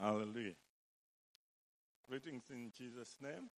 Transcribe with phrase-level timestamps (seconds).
[0.00, 0.54] Hallelujah.
[2.08, 3.50] Greetings in Jesus' name.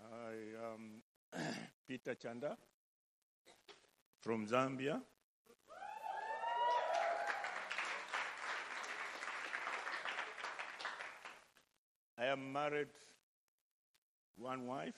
[0.00, 1.02] I am
[1.86, 2.56] Peter Chanda
[4.22, 5.02] from Zambia.
[12.16, 12.88] I am married,
[14.38, 14.94] one wife.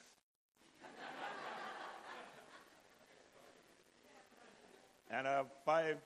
[5.11, 5.99] and I have five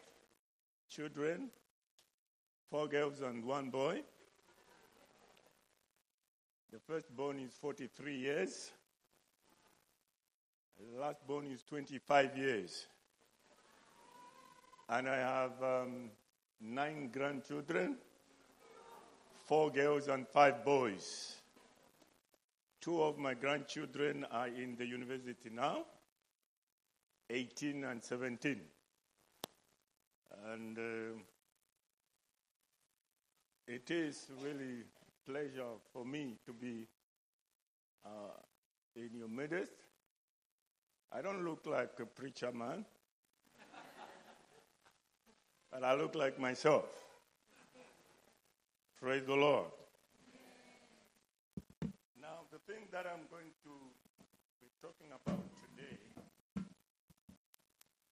[0.89, 1.51] children
[2.71, 4.01] four girls and one boy.
[6.73, 8.71] The firstborn is 43 years.
[10.79, 12.87] The last born is 25 years.
[14.89, 16.11] And I have um,
[16.61, 17.97] nine grandchildren,
[19.47, 21.35] four girls and five boys.
[22.81, 25.87] Two of my grandchildren are in the university now,
[27.29, 28.61] 18 and 17.
[30.53, 31.21] And uh,
[33.71, 34.83] it is really
[35.25, 36.89] pleasure for me to be
[38.05, 38.35] uh,
[38.97, 39.71] in your midst.
[41.13, 42.85] I don't look like a preacher man,
[45.71, 46.87] but I look like myself.
[49.01, 49.67] Praise the Lord.
[52.21, 53.71] Now, the thing that I'm going to
[54.61, 55.45] be talking about
[55.77, 55.97] today,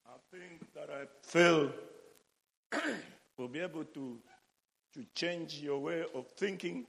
[0.07, 1.73] I think that I feel
[3.37, 4.19] will be able to
[4.99, 6.85] to change your way of thinking,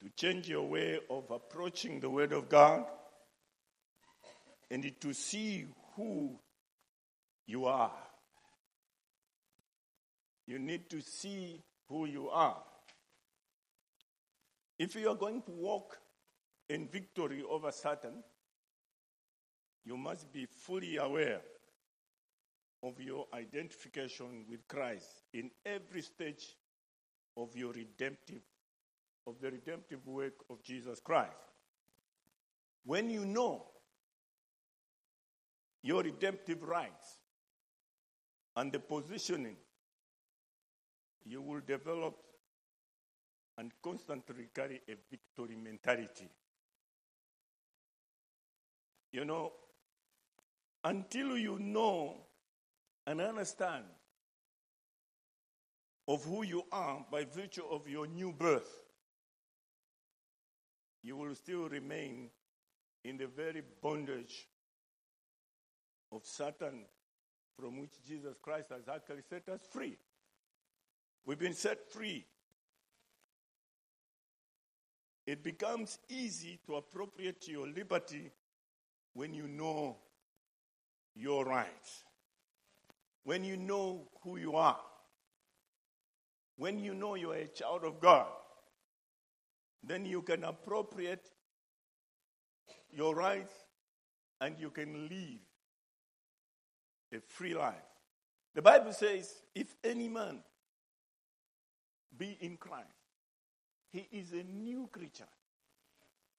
[0.00, 2.84] to change your way of approaching the Word of God,
[4.70, 6.38] and to see who
[7.48, 7.90] you are.
[10.46, 12.62] You need to see who you are.
[14.78, 15.98] If you are going to walk
[16.68, 18.22] in victory over Satan,
[19.84, 21.40] you must be fully aware
[22.84, 26.54] of your identification with Christ in every stage
[27.36, 28.42] of your redemptive,
[29.26, 31.32] of the redemptive work of Jesus Christ.
[32.84, 33.64] When you know
[35.82, 37.18] your redemptive rights
[38.56, 39.56] and the positioning,
[41.24, 42.16] you will develop
[43.56, 46.28] and constantly carry a victory mentality.
[49.10, 49.52] You know,
[50.82, 52.16] until you know
[53.06, 53.84] and understand
[56.08, 58.70] of who you are by virtue of your new birth,
[61.02, 62.30] you will still remain
[63.04, 64.48] in the very bondage
[66.12, 66.84] of Satan
[67.58, 69.96] from which Jesus Christ has actually set us free.
[71.26, 72.24] We've been set free.
[75.26, 78.30] It becomes easy to appropriate your liberty
[79.14, 79.96] when you know
[81.14, 82.04] your rights
[83.24, 84.78] when you know who you are,
[86.56, 88.26] when you know you are a child of God,
[89.82, 91.30] then you can appropriate
[92.90, 93.52] your rights
[94.40, 95.40] and you can live
[97.12, 97.74] a free life.
[98.54, 100.40] The Bible says, if any man
[102.16, 102.86] be in Christ,
[103.90, 105.28] he is a new creature.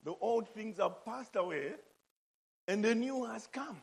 [0.03, 1.73] The old things have passed away
[2.67, 3.81] and the new has come.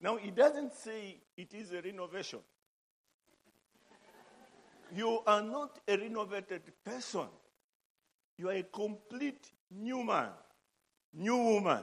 [0.00, 2.40] Now, it doesn't say it is a renovation.
[4.94, 7.26] You are not a renovated person.
[8.36, 10.28] You are a complete new man,
[11.12, 11.82] new woman.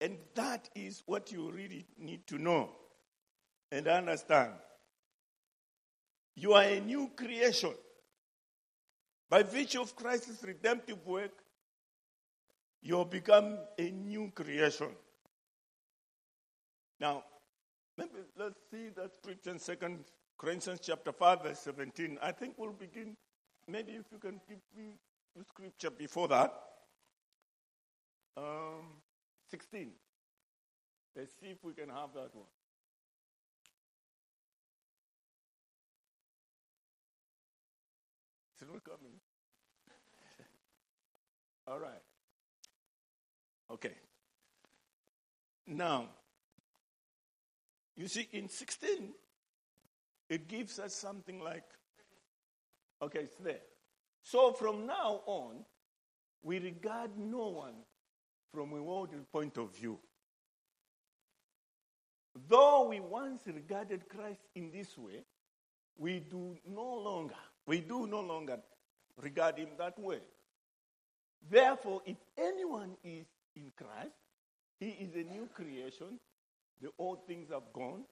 [0.00, 2.70] And that is what you really need to know
[3.70, 4.52] and understand.
[6.34, 7.74] You are a new creation.
[9.28, 11.32] By virtue of Christ's redemptive work,
[12.82, 14.88] you have become a new creation.
[17.00, 17.24] Now,
[17.96, 20.04] maybe let's see that scripture in Second
[20.38, 22.18] Corinthians chapter 5, verse 17.
[22.22, 23.16] I think we'll begin.
[23.66, 24.96] Maybe if you can give me
[25.34, 26.52] the scripture before that.
[28.36, 29.00] Um,
[29.50, 29.90] 16.
[31.16, 32.46] Let's see if we can have that one.
[38.60, 39.14] It's not coming.
[41.66, 42.02] All right.
[43.70, 43.94] Okay.
[45.66, 46.08] Now,
[48.00, 49.12] you see, in 16,
[50.30, 51.64] it gives us something like,
[53.02, 53.60] okay, it's there.
[54.22, 55.66] So from now on,
[56.42, 57.74] we regard no one
[58.54, 59.98] from a worldly point of view.
[62.48, 65.24] Though we once regarded Christ in this way,
[65.98, 67.34] we do no longer,
[67.66, 68.60] we do no longer
[69.20, 70.20] regard him that way.
[71.50, 74.16] Therefore, if anyone is in Christ,
[74.78, 76.18] he is a new creation.
[76.80, 78.04] The old things have gone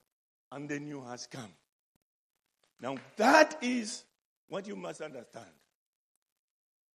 [0.52, 1.52] and the new has come.
[2.80, 4.04] Now, that is
[4.48, 5.46] what you must understand.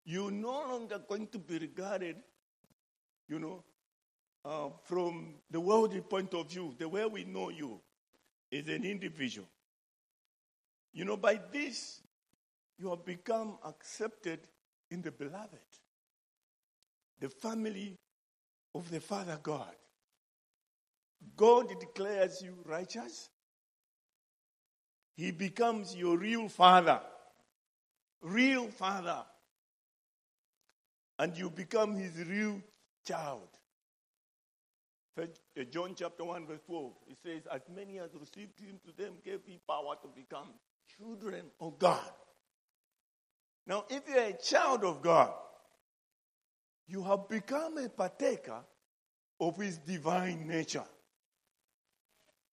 [0.06, 2.18] You're no longer going to be regarded,
[3.28, 3.64] you know,
[4.46, 7.80] uh, from the worldly point of view, the way we know you
[8.52, 9.48] is an individual.
[10.92, 12.02] You know, by this,
[12.78, 14.40] you have become accepted
[14.92, 15.60] in the beloved,
[17.20, 17.96] the family
[18.76, 19.74] of the Father God.
[21.36, 23.30] God declares you righteous.
[25.16, 27.00] He becomes your real father.
[28.22, 29.24] Real father.
[31.20, 32.62] And you become his real
[33.06, 33.48] child.
[35.20, 35.26] Uh,
[35.70, 39.42] John chapter 1, verse 4, it says, As many as received him, to them gave
[39.46, 40.48] he power to become
[40.98, 42.10] children of God.
[43.68, 45.32] Now, if you're a child of God,
[46.88, 48.62] you have become a partaker
[49.40, 50.84] of his divine nature.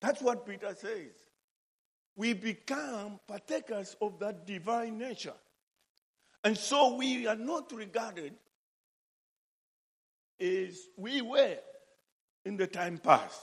[0.01, 1.13] That's what Peter says.
[2.17, 5.35] We become partakers of that divine nature.
[6.43, 8.35] And so we are not regarded
[10.41, 11.59] as we were
[12.45, 13.41] in the time past.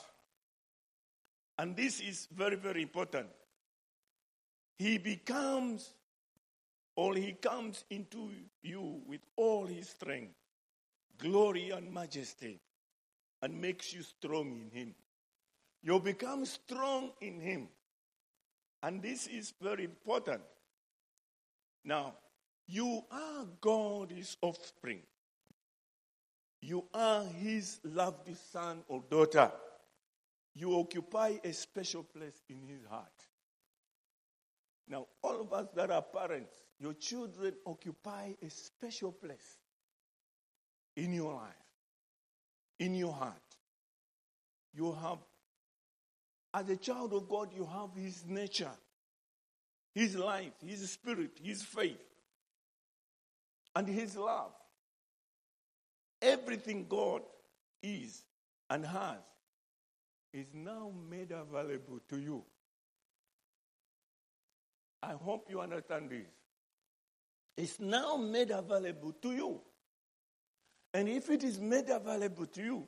[1.60, 3.28] And this is very, very important.
[4.78, 5.94] He becomes,
[6.96, 8.30] or he comes into
[8.62, 10.34] you with all his strength,
[11.18, 12.60] glory, and majesty,
[13.42, 14.96] and makes you strong in him.
[15.88, 17.70] You become strong in him.
[18.84, 20.42] And this is very important.
[21.86, 22.16] Now,
[22.68, 25.00] you are God's offspring.
[26.62, 29.50] You are his loved son or daughter.
[30.56, 33.26] You occupy a special place in his heart.
[34.90, 36.52] Now, all of us that are parents,
[36.82, 39.56] your children occupy a special place
[40.98, 41.54] in your life,
[42.78, 43.56] in your heart.
[44.74, 45.20] You have,
[46.54, 48.72] as a child of God, you have his nature,
[49.94, 51.98] his life, his spirit, his faith,
[53.76, 54.52] and his love.
[56.22, 57.22] Everything God
[57.84, 58.24] is
[58.70, 59.20] and has
[60.34, 62.44] is now made available to you.
[65.04, 66.26] I hope you understand this.
[67.56, 69.62] It's now made available to you.
[70.94, 72.88] And if it is made available to you,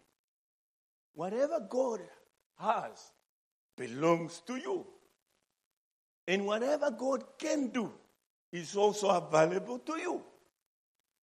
[1.14, 2.02] whatever God
[2.58, 3.12] has
[3.80, 4.86] belongs to you.
[6.28, 7.92] And whatever God can do
[8.52, 10.22] is also available to you.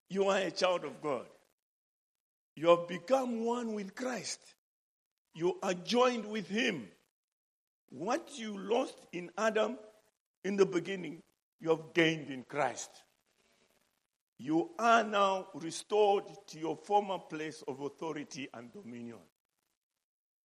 [0.09, 1.27] You are a child of God.
[2.57, 4.41] You have become one with Christ.
[5.35, 6.89] You are joined with Him.
[7.91, 9.79] What you lost in Adam
[10.43, 11.23] in the beginning,
[11.61, 12.91] you have gained in Christ.
[14.39, 19.19] You are now restored to your former place of authority and dominion.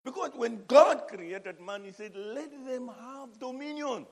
[0.03, 4.05] Because when God created man, He said, Let them have dominion.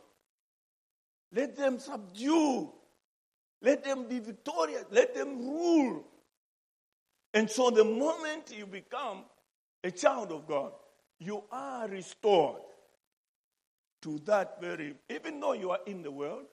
[1.31, 2.71] Let them subdue.
[3.61, 4.85] Let them be victorious.
[4.89, 6.05] Let them rule.
[7.33, 9.23] And so the moment you become
[9.83, 10.71] a child of God,
[11.19, 12.61] you are restored
[14.01, 16.45] to that very, even though you are in the world,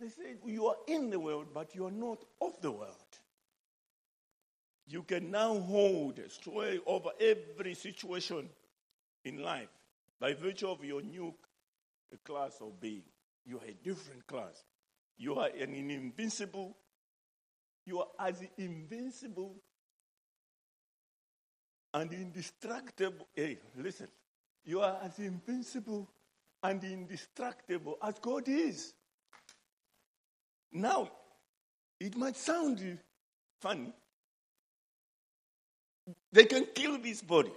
[0.00, 2.94] they say you are in the world, but you are not of the world.
[4.86, 8.48] You can now hold sway over every situation
[9.28, 9.68] in life
[10.20, 11.34] by virtue of your new
[12.24, 13.04] class of being.
[13.46, 14.64] You are a different class.
[15.16, 16.76] You are an invincible,
[17.84, 19.54] you are as invincible
[21.94, 23.26] and indestructible.
[23.34, 24.08] Hey, listen.
[24.64, 26.08] You are as invincible
[26.62, 28.92] and indestructible as God is.
[30.72, 31.10] Now,
[31.98, 32.98] it might sound
[33.60, 33.92] funny.
[36.30, 37.52] They can kill this body,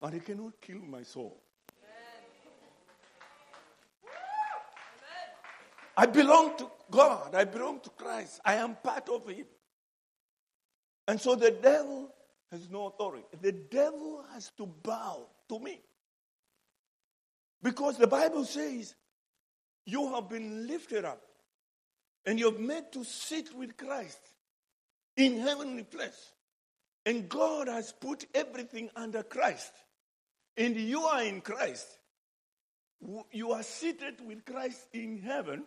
[0.00, 1.40] but they cannot kill my soul.
[5.96, 7.34] I belong to God.
[7.34, 8.40] I belong to Christ.
[8.44, 9.46] I am part of Him.
[11.08, 12.14] And so the devil
[12.52, 13.26] has no authority.
[13.42, 15.80] The devil has to bow to me.
[17.60, 18.94] Because the Bible says
[19.84, 21.20] you have been lifted up
[22.24, 24.20] and you're made to sit with Christ
[25.16, 26.32] in heavenly place.
[27.06, 29.72] And God has put everything under Christ.
[30.58, 31.86] And you are in Christ.
[33.32, 35.64] You are seated with Christ in heaven,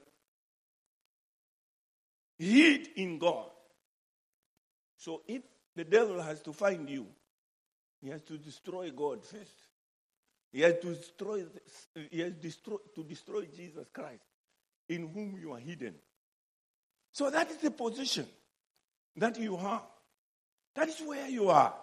[2.38, 3.50] hid in God.
[4.98, 5.42] So if
[5.76, 7.08] the devil has to find you.
[8.02, 9.56] He has to destroy God first.
[10.52, 11.46] He has to destroy,
[12.10, 14.24] he has destroy, to destroy Jesus Christ,
[14.90, 15.96] in whom you are hidden.
[17.14, 18.26] So that is the position
[19.16, 19.84] that you have.
[20.76, 21.74] That is where you are.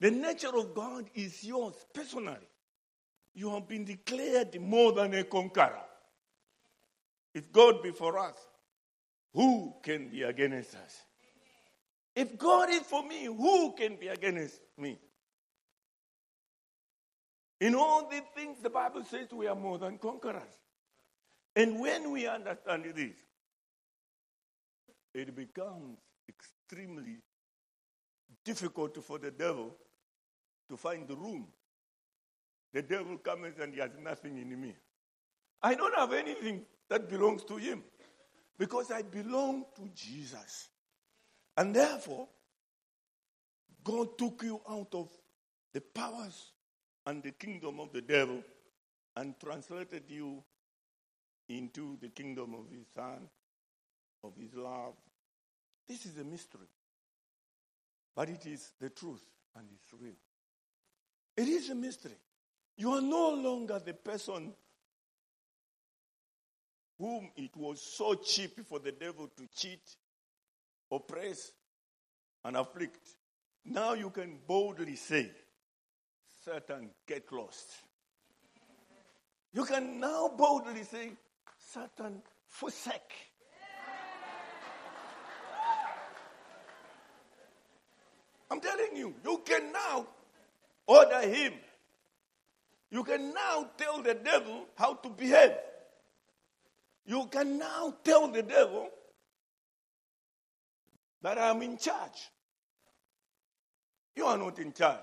[0.00, 2.48] The nature of God is yours personally.
[3.34, 5.82] You have been declared more than a conqueror.
[7.34, 8.36] If God be for us,
[9.32, 11.02] who can be against us?
[12.14, 14.98] If God is for me, who can be against me?
[17.60, 20.42] In all these things, the Bible says we are more than conquerors.
[21.56, 23.16] And when we understand this,
[25.14, 25.98] it becomes
[26.28, 27.18] extremely
[28.44, 29.74] difficult for the devil
[30.68, 31.46] to find the room.
[32.72, 34.74] The devil comes and he has nothing in me.
[35.62, 37.82] I don't have anything that belongs to him
[38.58, 40.68] because I belong to Jesus.
[41.56, 42.28] And therefore,
[43.82, 45.08] God took you out of
[45.72, 46.52] the powers
[47.06, 48.42] and the kingdom of the devil
[49.16, 50.42] and translated you
[51.48, 53.28] into the kingdom of his son,
[54.22, 54.94] of his love.
[55.86, 56.66] This is a mystery.
[58.14, 59.24] But it is the truth
[59.56, 60.14] and it's real.
[61.36, 62.16] It is a mystery.
[62.76, 64.52] You are no longer the person
[66.98, 69.96] whom it was so cheap for the devil to cheat,
[70.90, 71.52] oppress,
[72.44, 73.08] and afflict.
[73.64, 75.30] Now you can boldly say,
[76.44, 77.70] Satan, get lost.
[79.52, 81.12] You can now boldly say,
[81.72, 83.33] Satan, forsake.
[88.54, 90.06] I'm telling you, you can now
[90.86, 91.54] order him.
[92.88, 95.54] You can now tell the devil how to behave.
[97.04, 98.90] You can now tell the devil
[101.20, 102.30] that I'm in charge.
[104.14, 105.00] You are not in charge.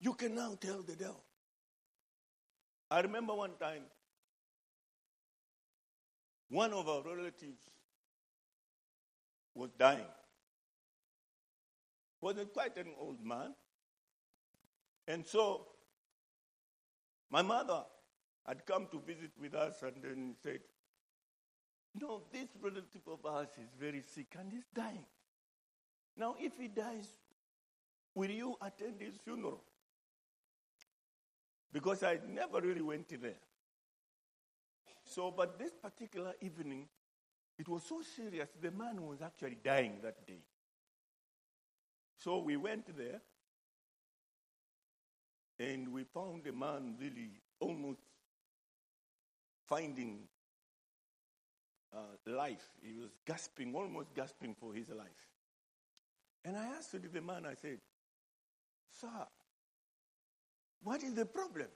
[0.00, 1.24] You can now tell the devil.
[2.90, 3.84] I remember one time,
[6.50, 7.62] one of our relatives
[9.54, 10.04] was dying.
[12.20, 13.54] Was quite an old man.
[15.08, 15.66] And so
[17.30, 17.82] my mother
[18.46, 20.60] had come to visit with us and then said,
[21.94, 25.04] No, this relative of ours is very sick and he's dying.
[26.16, 27.08] Now, if he dies,
[28.14, 29.62] will you attend his funeral?
[31.72, 33.38] Because I never really went there.
[35.04, 36.88] So, but this particular evening,
[37.58, 40.42] it was so serious, the man was actually dying that day.
[42.22, 43.20] So we went there
[45.58, 48.00] and we found the man really almost
[49.66, 50.20] finding
[51.94, 52.68] uh, life.
[52.82, 55.08] He was gasping, almost gasping for his life.
[56.44, 57.78] And I asked the man, I said,
[59.00, 59.26] Sir,
[60.82, 61.68] what is the problem?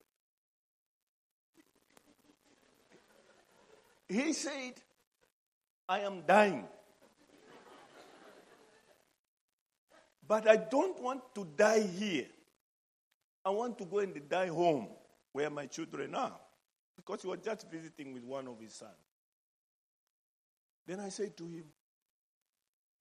[4.08, 4.74] He said,
[5.88, 6.66] I am dying.
[10.26, 12.26] But I don't want to die here.
[13.44, 14.88] I want to go and die home
[15.32, 16.38] where my children are.
[16.96, 18.92] Because he was just visiting with one of his sons.
[20.86, 21.64] Then I said to him,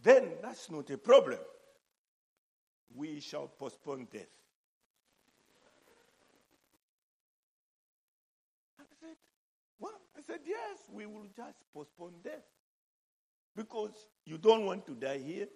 [0.01, 1.39] Then that's not a problem.
[2.95, 4.27] We shall postpone death.
[8.79, 9.15] I said,
[9.79, 9.95] What?
[10.17, 12.43] I said, Yes, we will just postpone death.
[13.55, 13.93] Because
[14.25, 15.47] you don't want to die here,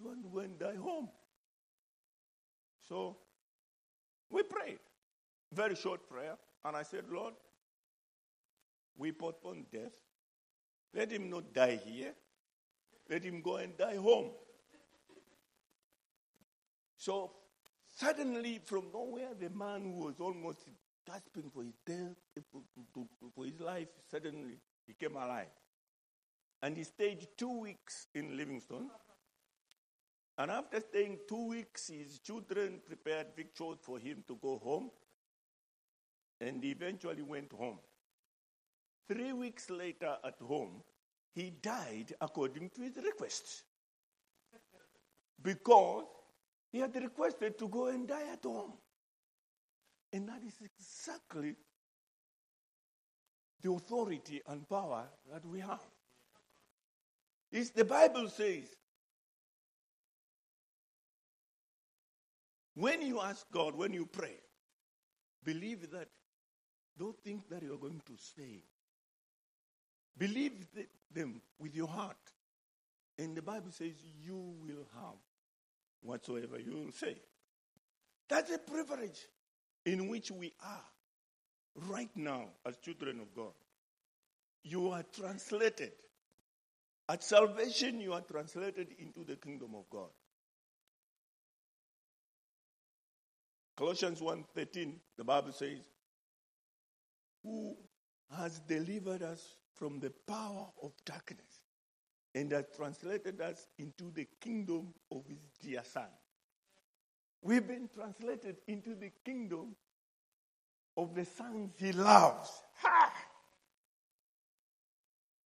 [0.00, 1.08] to go and die home.
[2.88, 3.16] So
[4.30, 4.78] we prayed.
[5.52, 6.36] Very short prayer.
[6.64, 7.34] And I said, Lord,
[8.96, 9.92] we postpone death.
[10.94, 12.14] Let him not die here.
[13.08, 14.30] Let him go and die home.
[16.96, 17.32] So
[17.96, 20.58] suddenly, from nowhere, the man who was almost
[21.06, 22.16] gasping for his death,
[23.34, 25.46] for his life, suddenly became alive.
[26.62, 28.90] And he stayed two weeks in Livingstone.
[30.40, 34.90] And after staying two weeks, his children prepared victuals for him to go home.
[36.40, 37.78] And eventually went home.
[39.06, 40.82] Three weeks later at home,
[41.34, 43.64] he died according to his request.
[45.42, 46.04] Because
[46.72, 48.72] he had requested to go and die at home.
[50.10, 51.54] And that is exactly
[53.60, 55.84] the authority and power that we have.
[57.52, 58.74] It's the Bible says,
[62.80, 64.36] when you ask God, when you pray,
[65.44, 66.08] believe that
[66.96, 68.62] those things that you are going to say
[70.20, 70.52] Believe
[71.14, 72.16] them with your heart.
[73.18, 75.16] And the Bible says you will have
[76.02, 77.16] whatsoever you will say.
[78.28, 79.18] That's a privilege
[79.86, 83.52] in which we are right now as children of God.
[84.62, 85.92] You are translated.
[87.08, 90.10] At salvation, you are translated into the kingdom of God.
[93.80, 95.78] Colossians 1:13, the Bible says,
[97.42, 97.74] Who
[98.30, 101.62] has delivered us from the power of darkness
[102.34, 106.10] and has translated us into the kingdom of his dear son.
[107.40, 109.74] We've been translated into the kingdom
[110.98, 112.50] of the sons he loves.
[112.82, 113.10] Ha!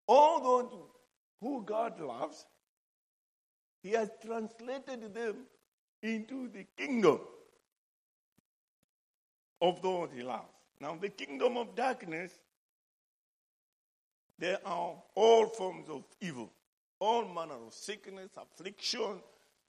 [0.08, 0.72] All those
[1.40, 2.44] who God loves,
[3.80, 5.46] he has translated them
[6.02, 7.20] into the kingdom
[9.61, 10.49] of those he loves.
[10.80, 12.32] Now, the kingdom of darkness,
[14.38, 16.52] there are all forms of evil,
[16.99, 19.20] all manner of sickness, affliction,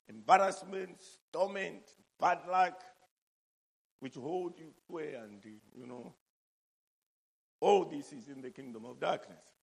[0.09, 1.01] embarrassment,
[1.31, 1.83] torment,
[2.19, 2.81] bad luck,
[3.99, 6.13] which hold you away, and you know,
[7.59, 9.53] all this is in the kingdom of darkness.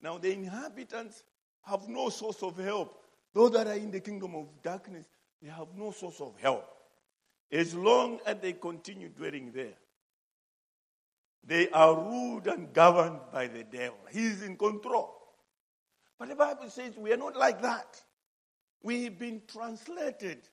[0.00, 1.24] Now, the inhabitants
[1.64, 3.02] have no source of help.
[3.34, 5.06] Those that are in the kingdom of darkness,
[5.40, 6.71] they have no source of help.
[7.52, 9.74] As long as they continue dwelling there,
[11.44, 13.98] they are ruled and governed by the devil.
[14.10, 15.14] He is in control.
[16.18, 18.00] But the Bible says we are not like that.
[18.82, 20.48] We've been translated,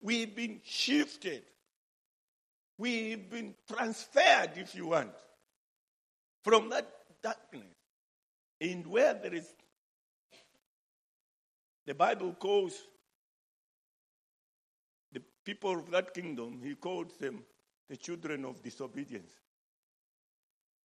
[0.00, 1.42] we've been shifted,
[2.78, 5.14] we've been transferred, if you want,
[6.44, 6.88] from that
[7.22, 7.64] darkness.
[8.60, 9.48] And where there is,
[11.86, 12.74] the Bible calls
[15.50, 17.42] people of that kingdom, he calls them
[17.88, 19.32] the children of disobedience.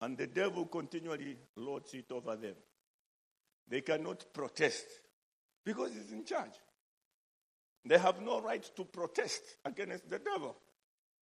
[0.02, 2.56] And the devil continually lords it over them.
[3.68, 4.86] They cannot protest
[5.64, 6.58] because he's in charge.
[7.86, 10.56] They have no right to protest against the devil.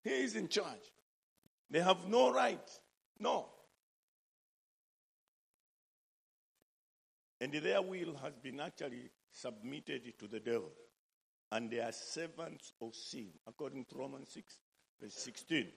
[0.05, 0.93] He is in charge.
[1.69, 2.69] They have no right.
[3.19, 3.47] No.
[7.41, 10.71] And their will has been actually submitted to the devil.
[11.53, 14.57] And they are servants of sin, according to Romans 6,
[14.99, 15.67] verse 16.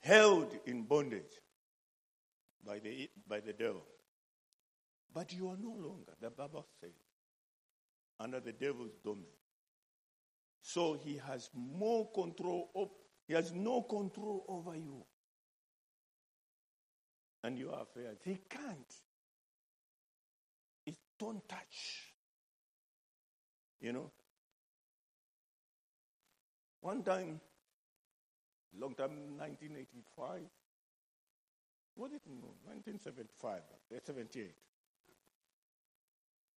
[0.00, 1.38] Held in bondage
[2.66, 3.84] by the, by the devil.
[5.14, 6.90] But you are no longer, the Bible says,
[8.18, 9.38] under the devil's domain.
[10.62, 12.70] So he has more control
[13.28, 15.04] he has no control over you
[17.44, 18.18] and your affairs.
[18.24, 18.92] He can't.
[20.84, 22.12] It don't touch.
[23.80, 24.10] You know?
[26.80, 27.40] One time,
[28.78, 30.40] long time, 1985,
[31.96, 32.22] was it?
[32.26, 33.60] No, 1975,
[34.06, 34.54] 78.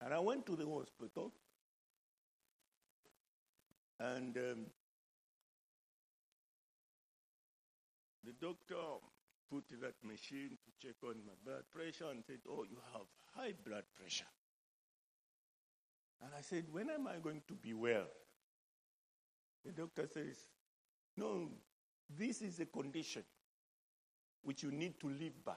[0.01, 1.33] And I went to the hospital,
[3.99, 4.65] and um,
[8.23, 8.75] the doctor
[9.49, 13.53] put that machine to check on my blood pressure and said, Oh, you have high
[13.65, 14.31] blood pressure.
[16.21, 18.07] And I said, When am I going to be well?
[19.65, 20.37] The doctor says,
[21.17, 21.49] No,
[22.09, 23.23] this is a condition
[24.43, 25.53] which you need to live by.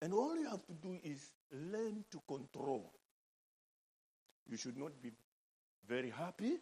[0.00, 2.92] And all you have to do is learn to control.
[4.48, 5.12] You should not be
[5.86, 6.58] very happy.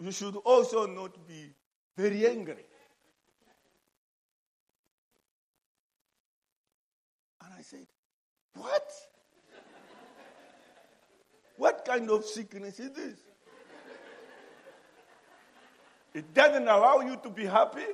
[0.00, 1.52] You should also not be
[1.96, 2.64] very angry.
[7.44, 7.86] And I said,
[8.54, 8.90] What?
[11.56, 13.18] what kind of sickness is this?
[16.18, 17.86] It doesn't allow you to be happy.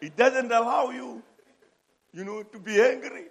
[0.00, 1.22] It doesn't allow you,
[2.10, 3.26] you know, to be angry.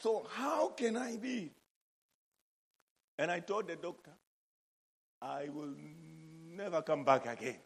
[0.00, 1.52] So, how can I be?
[3.18, 4.12] And I told the doctor,
[5.20, 5.74] I will
[6.48, 7.58] never come back again.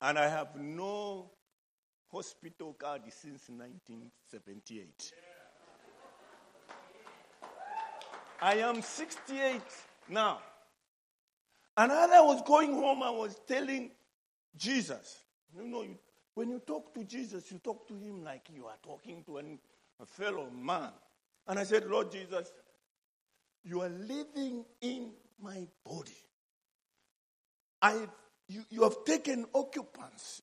[0.00, 1.30] and I have no
[2.10, 5.12] hospital card since 1978.
[8.42, 9.60] I am 68
[10.08, 10.40] now.
[11.76, 13.92] And as I was going home, I was telling
[14.56, 15.22] Jesus,
[15.56, 15.86] you know,
[16.34, 19.60] when you talk to Jesus, you talk to him like you are talking to an,
[20.00, 20.90] a fellow man.
[21.46, 22.50] And I said, Lord Jesus,
[23.62, 26.10] you are living in my body.
[27.80, 28.08] I,
[28.48, 30.42] you, you have taken occupants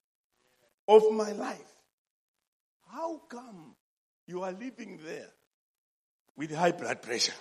[0.87, 1.75] of my life.
[2.89, 3.75] How come
[4.25, 5.29] you are living there
[6.37, 7.33] with high blood pressure?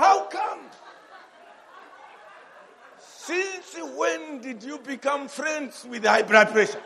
[0.00, 0.60] How come?
[2.98, 3.76] Since
[4.38, 6.82] did you become friends with high blood pressure?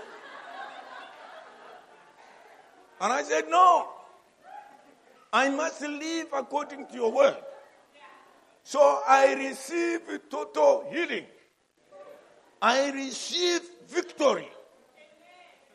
[3.00, 3.90] And I said, No.
[5.32, 7.36] I must live according to your word.
[8.62, 11.26] So I receive total healing.
[12.62, 14.48] I receive victory.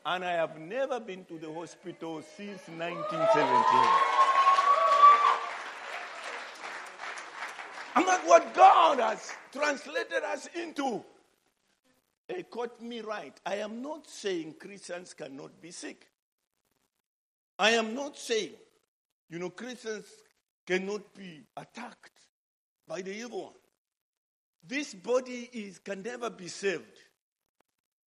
[0.06, 4.20] And I have never been to the hospital since 1978.
[7.96, 11.04] And that's what God has translated us into.
[12.30, 13.34] It caught me right.
[13.46, 16.08] I am not saying Christians cannot be sick.
[17.58, 18.54] I am not saying,
[19.30, 20.06] you know, Christians
[20.66, 22.22] cannot be attacked
[22.88, 23.54] by the evil one.
[24.66, 26.84] This body is, can never be saved.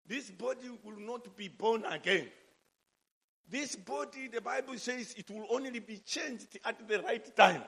[0.08, 2.28] This body will not be born again.
[3.50, 7.64] This body, the Bible says, it will only be changed at the right time.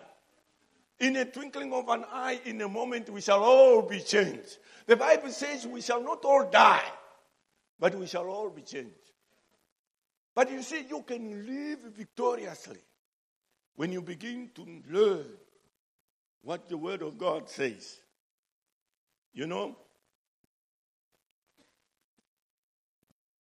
[1.00, 4.58] In a twinkling of an eye, in a moment, we shall all be changed.
[4.86, 6.86] The Bible says we shall not all die,
[7.80, 8.92] but we shall all be changed.
[10.36, 12.80] But you see, you can live victoriously
[13.76, 15.26] when you begin to learn
[16.42, 18.00] what the Word of God says.
[19.34, 19.76] You know,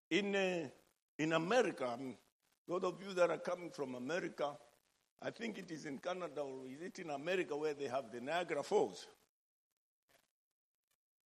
[0.09, 0.67] in, uh,
[1.17, 2.15] in America, um,
[2.67, 4.51] those of you that are coming from America,
[5.21, 8.19] I think it is in Canada or is it in America where they have the
[8.19, 9.07] Niagara Falls?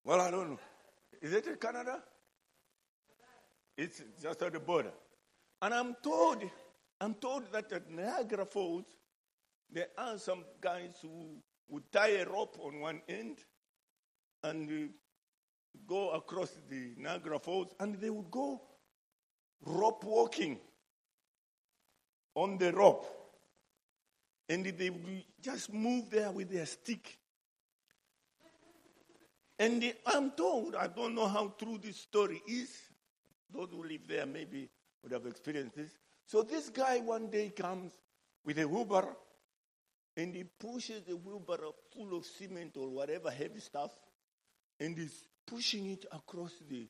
[0.04, 0.60] Well, I don't know.
[1.22, 2.04] Is it in Canada?
[3.78, 4.94] It's just at the border.
[5.62, 6.44] And I'm told,
[7.02, 8.86] I'm told that at Niagara Falls,
[9.72, 11.38] there are some guys who
[11.70, 13.40] would tie a rope on one end
[14.44, 14.88] and uh,
[15.86, 18.62] go across the Niagara Falls, and they would go
[19.66, 20.60] rope walking
[22.36, 23.06] on the rope.
[24.50, 24.92] And they
[25.42, 27.18] just move there with their stick.
[29.60, 32.70] And I'm told, I don't know how true this story is.
[33.54, 34.70] Those who live there maybe
[35.02, 35.92] would have experienced this.
[36.26, 37.92] So this guy one day comes
[38.46, 39.16] with a wheelbarrow
[40.16, 43.92] and he pushes the wheelbarrow full of cement or whatever heavy stuff
[44.80, 46.88] and he's pushing it across the,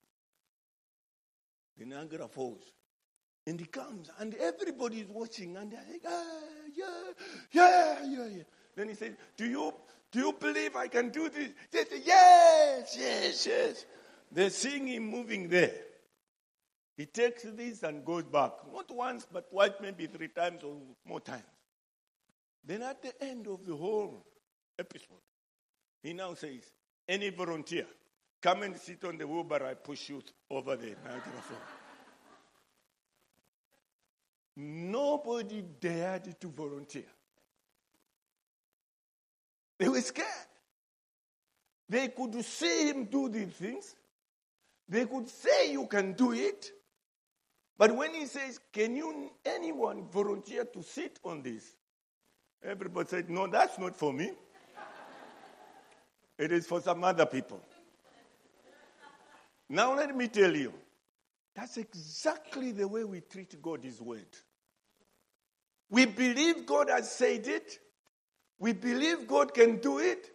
[1.77, 2.63] the Niagara Falls.
[3.47, 6.23] And he comes, and everybody is watching, and they're like, ah,
[6.75, 6.85] yeah,
[7.53, 8.43] yeah, yeah, yeah.
[8.75, 9.73] Then he said, Do you
[10.11, 11.51] do you believe I can do this?
[11.71, 13.85] They say, Yes, yes, yes.
[14.31, 15.71] They're seeing him moving there.
[16.97, 18.51] He takes this and goes back.
[18.73, 21.43] Not once, but twice, maybe three times or more times.
[22.65, 24.25] Then at the end of the whole
[24.77, 25.23] episode,
[26.03, 26.63] he now says,
[27.07, 27.85] Any volunteer,
[28.41, 31.76] come and sit on the wheelbarrow, I push you over the Niagara Falls.
[34.59, 37.05] Nobody dared to volunteer.
[39.77, 40.27] They were scared.
[41.87, 43.95] They could see him do these things.
[44.89, 46.71] They could say you can do it.
[47.77, 51.75] But when he says, Can you anyone volunteer to sit on this?
[52.63, 54.31] Everybody said, No, that's not for me.
[56.39, 57.61] it is for some other people.
[59.69, 60.73] Now let me tell you,
[61.53, 64.25] that's exactly the way we treat God's word.
[65.89, 67.79] We believe God has said it.
[68.59, 70.29] We believe God can do it.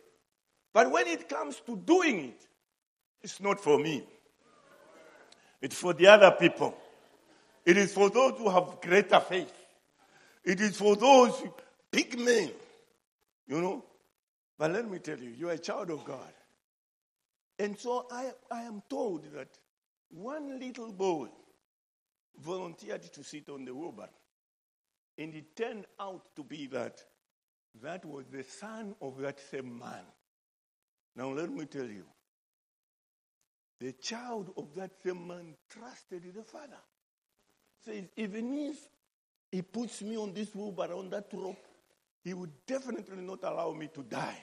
[0.72, 2.46] But when it comes to doing it,
[3.22, 4.04] it's not for me.
[5.60, 6.74] It's for the other people.
[7.64, 9.52] It is for those who have greater faith.
[10.44, 11.40] It is for those
[11.90, 12.50] big men.
[13.46, 13.84] You know?
[14.58, 16.32] But let me tell you, you're a child of God.
[17.58, 19.48] And so I, I am told that
[20.10, 21.28] one little boy
[22.40, 24.08] volunteered to sit on the wheelbarrow.
[25.18, 27.02] And it turned out to be that
[27.82, 30.04] that was the son of that same man.
[31.16, 32.04] Now, let me tell you
[33.78, 36.78] the child of that same man trusted the father.
[37.84, 38.76] Says, even if
[39.50, 41.66] he puts me on this wheelbarrow, on that rope,
[42.22, 44.40] he would definitely not allow me to die.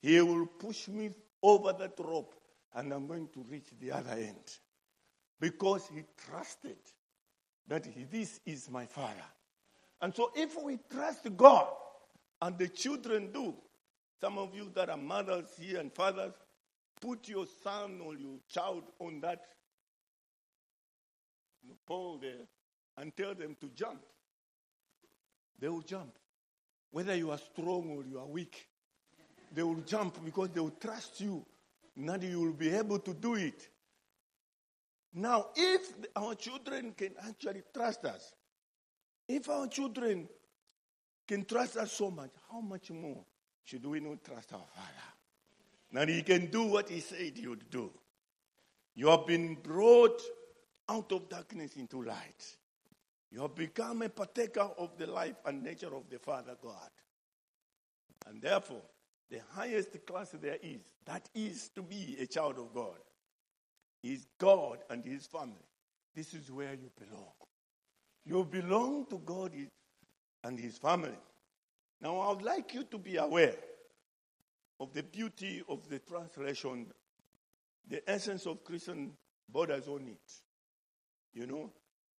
[0.00, 1.10] He will push me
[1.42, 2.34] over that rope,
[2.74, 4.58] and I'm going to reach the other end.
[5.38, 6.78] Because he trusted
[7.68, 9.24] that he, this is my father.
[10.00, 11.68] And so if we trust God,
[12.42, 13.54] and the children do,
[14.20, 16.32] some of you that are mothers here and fathers,
[17.00, 19.40] put your son or your child on that
[21.86, 22.46] pole there
[22.98, 24.00] and tell them to jump.
[25.58, 26.12] They will jump.
[26.90, 28.66] Whether you are strong or you are weak,
[29.52, 31.44] they will jump because they will trust you.
[31.96, 33.68] Now you will be able to do it.
[35.14, 38.34] Now, if our children can actually trust us,
[39.28, 40.28] if our children
[41.26, 43.24] can trust us so much, how much more
[43.64, 45.12] should we not trust our Father?
[45.92, 47.90] Now He can do what He said He would do.
[48.94, 50.22] You have been brought
[50.88, 52.56] out of darkness into light.
[53.30, 56.90] You have become a partaker of the life and nature of the Father God.
[58.26, 58.82] And therefore,
[59.30, 62.98] the highest class there is, that is to be a child of God,
[64.02, 65.54] is God and His family.
[66.14, 67.32] This is where you belong.
[68.26, 69.52] You belong to God
[70.42, 71.16] and His family.
[72.00, 73.54] Now, I would like you to be aware
[74.80, 76.86] of the beauty of the translation,
[77.88, 79.12] the essence of Christian
[79.48, 80.32] borders on it.
[81.32, 81.72] You know,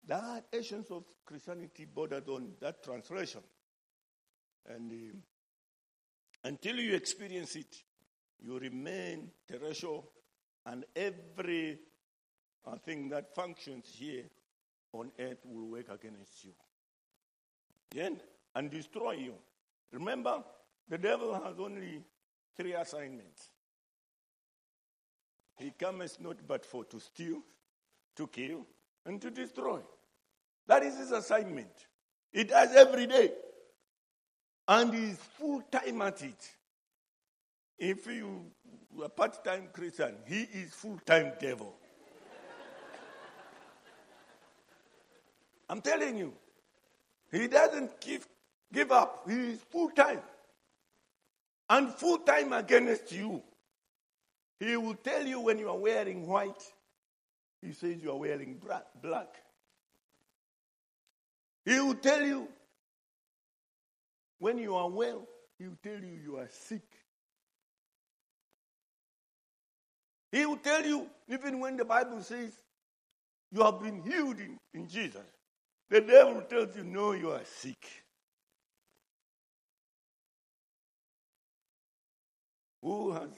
[0.07, 3.41] that essence of Christianity bordered on that translation.
[4.65, 7.75] And uh, until you experience it,
[8.39, 10.09] you remain terrestrial,
[10.65, 11.79] and every
[12.85, 14.23] thing that functions here
[14.93, 16.52] on earth will work against you.
[17.93, 18.10] Yeah?
[18.56, 19.34] And destroy you.
[19.91, 20.43] Remember,
[20.89, 22.04] the devil has only
[22.56, 23.50] three assignments.
[25.58, 27.41] He comes not but for to steal,
[28.15, 28.65] to kill,
[29.06, 29.80] and to destroy.
[30.67, 31.71] That is his assignment.
[32.32, 33.32] He does every day.
[34.67, 36.52] And he's full time at it.
[37.80, 38.52] If you
[39.02, 41.73] are part time Christian, he is full time devil.
[45.69, 46.34] I'm telling you,
[47.32, 48.27] he doesn't give,
[48.73, 49.30] give up.
[49.30, 50.21] He is full time.
[51.69, 53.43] And full time against you.
[54.60, 56.63] He will tell you when you are wearing white,
[57.62, 58.60] he says you are wearing
[59.01, 59.27] black.
[61.65, 62.47] He will tell you
[64.39, 65.27] when you are well,
[65.60, 66.86] he will tell you you are sick.
[70.32, 72.51] He will tell you, even when the Bible says
[73.51, 75.25] you have been healed in, in Jesus,
[75.89, 78.04] the devil tells you, no, you are sick.
[82.82, 83.30] Who has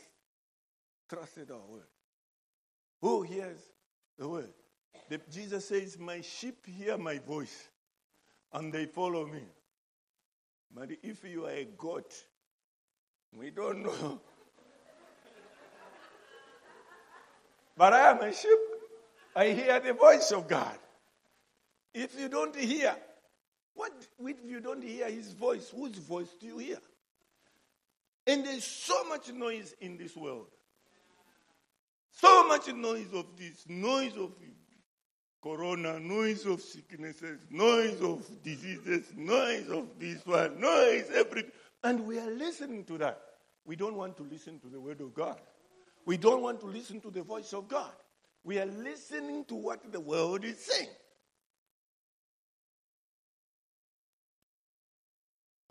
[1.09, 1.87] trusted our word?
[3.01, 3.59] Who hears
[4.17, 4.53] the word?
[5.09, 7.69] The, Jesus says, My sheep hear my voice
[8.53, 9.41] and they follow me.
[10.71, 12.13] But if you are a goat,
[13.35, 14.21] we don't know.
[17.75, 18.59] but I am a sheep.
[19.35, 20.77] I hear the voice of God.
[21.93, 22.95] If you don't hear,
[23.73, 25.71] what if you don't hear his voice?
[25.75, 26.79] Whose voice do you hear?
[28.27, 30.47] And there's so much noise in this world.
[32.11, 34.31] So much noise of this, noise of
[35.41, 41.51] corona, noise of sicknesses, noise of diseases, noise of this one, noise everything.
[41.83, 43.21] And we are listening to that.
[43.65, 45.39] We don't want to listen to the word of God.
[46.05, 47.91] We don't want to listen to the voice of God.
[48.43, 50.89] We are listening to what the world is saying.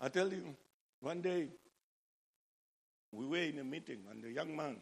[0.01, 0.55] I tell you,
[1.01, 1.47] one day
[3.11, 4.77] we were in a meeting and a young man,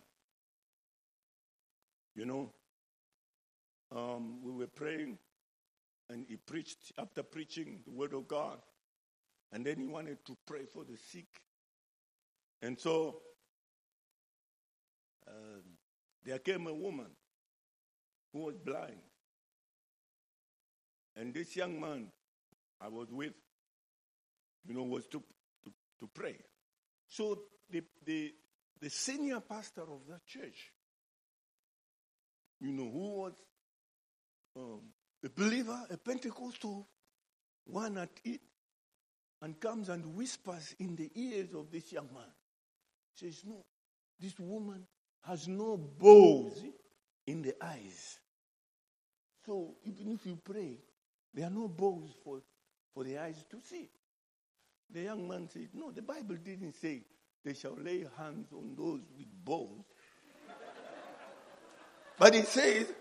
[2.15, 2.51] you know,
[3.95, 5.17] um, we were praying
[6.09, 8.59] and he preached, after preaching the word of God,
[9.51, 11.25] and then he wanted to pray for the sick.
[12.61, 13.21] And so
[15.27, 15.63] um,
[16.23, 17.07] there came a woman
[18.33, 19.01] who was blind.
[21.15, 22.07] And this young man
[22.79, 23.33] I was with
[24.65, 25.23] you know, was to,
[25.63, 26.37] to, to pray.
[27.07, 27.39] So
[27.69, 28.33] the, the,
[28.79, 30.71] the senior pastor of that church,
[32.59, 33.33] you know, who was
[34.55, 34.81] um,
[35.23, 36.87] a believer, a Pentecostal,
[37.65, 38.41] one at it,
[39.41, 42.31] and comes and whispers in the ears of this young man.
[43.15, 43.65] Says, No,
[44.19, 44.85] this woman
[45.21, 46.63] has no bows
[47.25, 48.19] in the eyes.
[49.45, 50.77] So even if you pray,
[51.33, 52.41] there are no bows for,
[52.93, 53.89] for the eyes to see.
[54.93, 57.03] The young man said, No, the Bible didn't say
[57.43, 59.85] they shall lay hands on those with bows.
[62.17, 62.91] but it says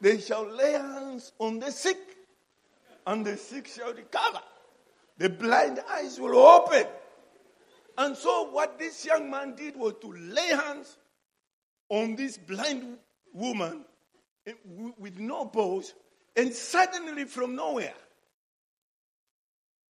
[0.00, 1.98] they shall lay hands on the sick,
[3.06, 4.40] and the sick shall recover.
[5.16, 6.86] The blind eyes will open.
[7.96, 10.96] And so, what this young man did was to lay hands
[11.88, 12.98] on this blind
[13.32, 13.84] woman
[14.46, 14.52] eh,
[14.98, 15.94] with no bows,
[16.36, 17.94] and suddenly from nowhere,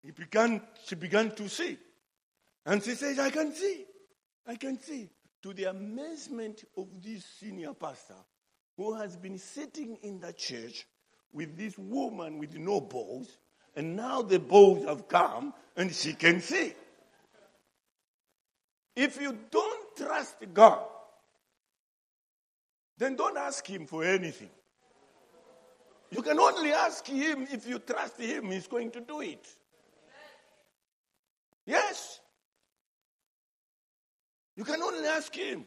[0.09, 1.77] he began, she began to see.
[2.64, 3.85] And she says, I can see.
[4.47, 5.11] I can see.
[5.42, 8.14] To the amazement of this senior pastor
[8.79, 10.87] who has been sitting in the church
[11.31, 13.37] with this woman with no balls,
[13.77, 16.73] and now the balls have come and she can see.
[18.97, 20.87] If you don't trust God,
[22.97, 24.49] then don't ask Him for anything.
[26.11, 29.47] You can only ask Him if you trust Him, He's going to do it.
[31.68, 32.20] Yes.
[34.57, 35.66] You can only ask him.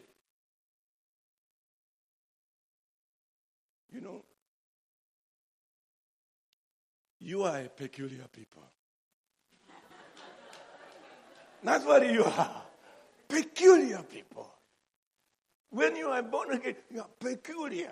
[3.93, 4.25] You know,
[7.19, 8.63] you are a peculiar people.
[11.63, 12.63] That's what you are.
[13.27, 14.51] Peculiar people.
[15.69, 17.91] When you are born again, you are peculiar.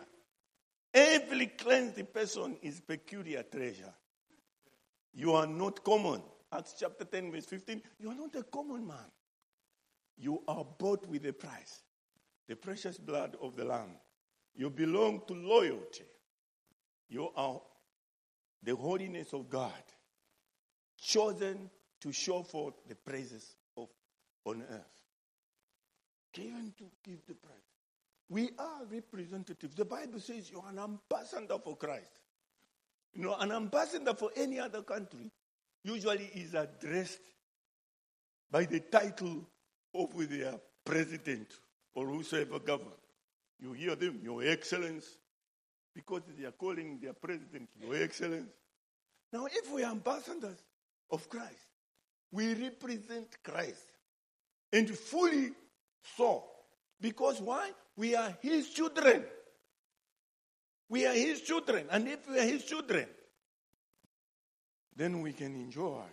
[0.92, 3.94] Every cleansed person is peculiar treasure.
[5.14, 6.24] You are not common.
[6.52, 9.12] Acts chapter 10, verse 15, you are not a common man.
[10.18, 11.84] You are bought with a price,
[12.48, 13.92] the precious blood of the Lamb.
[14.56, 16.06] You belong to loyalty.
[17.08, 17.62] You are
[18.64, 19.72] the holiness of God,
[21.00, 21.70] chosen
[22.02, 23.88] to show forth the praises of
[24.46, 25.00] on earth.
[26.34, 27.56] Given to give the praise.
[28.30, 29.76] We are representatives.
[29.76, 32.20] The Bible says you're an ambassador for Christ.
[33.14, 35.32] You know, an ambassador for any other country
[35.84, 37.22] usually is addressed
[38.52, 39.46] by the title
[39.94, 41.48] of their president
[41.94, 42.96] or whosoever government.
[43.60, 45.06] You hear them, Your Excellence,
[45.94, 48.52] because they are calling their president Your Excellence.
[49.32, 50.58] Now, if we are ambassadors
[51.12, 51.68] of Christ,
[52.32, 53.84] we represent Christ
[54.72, 55.52] and fully
[56.18, 56.44] so.
[57.02, 57.72] Because why?
[57.96, 59.24] We are His children.
[60.90, 61.86] We are His children.
[61.92, 63.08] And if we are His children,
[64.96, 66.04] then we can enjoy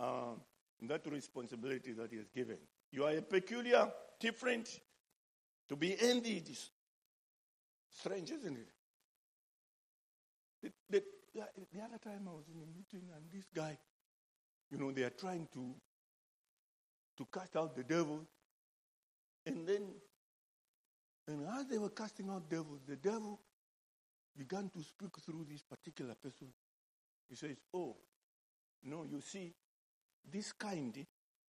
[0.00, 0.34] uh,
[0.82, 2.58] that responsibility that has given.
[2.92, 4.80] You are a peculiar, different,
[5.68, 6.56] to be envied.
[7.90, 8.68] Strange, isn't it?
[10.62, 11.02] The, the,
[11.72, 13.78] the other time I was in a meeting and this guy,
[14.70, 15.74] you know, they are trying to
[17.16, 18.26] to cast out the devil.
[19.44, 19.88] And then,
[21.28, 23.40] and as they were casting out devils, the devil
[24.36, 26.48] began to speak through this particular person.
[27.28, 27.96] He says, Oh,
[28.84, 29.52] no, you see,
[30.30, 31.06] this kind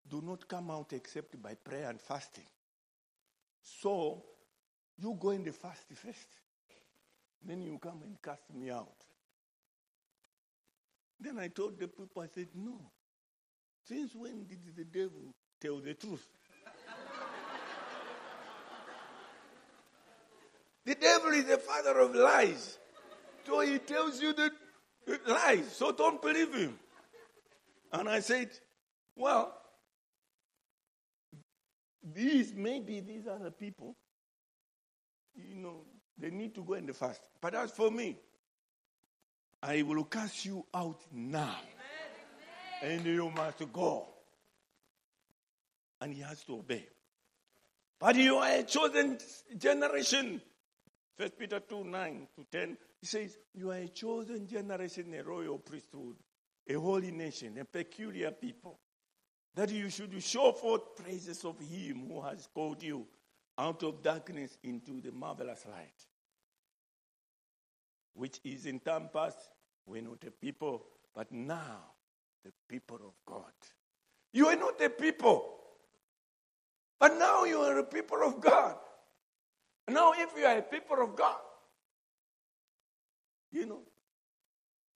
[0.08, 2.46] do not come out except by prayer and fasting.
[3.60, 4.22] So,
[4.98, 6.28] you go in the fast first.
[7.44, 9.04] Then you come and cast me out.
[11.20, 12.80] Then I told the people, I said, No.
[13.86, 16.26] Since when did the devil tell the truth?
[20.84, 22.78] the devil is the father of lies.
[23.46, 24.50] So he tells you the
[25.26, 25.72] lies.
[25.72, 26.78] So don't believe him.
[27.92, 28.50] And I said,
[29.14, 29.54] Well,
[32.14, 33.96] these, maybe these are the people,
[35.34, 35.82] you know,
[36.18, 37.20] they need to go in the fast.
[37.40, 38.16] But as for me,
[39.62, 41.56] I will cast you out now.
[42.82, 42.98] Amen.
[42.98, 44.06] And you must go.
[46.00, 46.86] And he has to obey.
[47.98, 49.18] But you are a chosen
[49.56, 50.40] generation.
[51.16, 52.76] First Peter 2 9 to 10.
[53.00, 56.16] He says, You are a chosen generation, a royal priesthood,
[56.68, 58.78] a holy nation, a peculiar people
[59.54, 63.06] that you should show forth praises of him who has called you
[63.58, 66.06] out of darkness into the marvelous light,
[68.14, 69.38] which is in time past,
[69.86, 71.80] we're not a people, but now
[72.44, 73.52] the people of God.
[74.32, 75.56] You are not a people,
[77.00, 78.76] but now you are a people of God.
[79.88, 81.38] Now, if you are a people of God,
[83.56, 83.80] you know,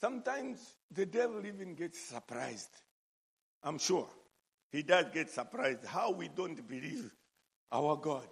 [0.01, 2.77] sometimes the devil even gets surprised.
[3.63, 4.09] I'm sure.
[4.71, 7.11] He does get surprised how we don't believe
[7.73, 8.29] our God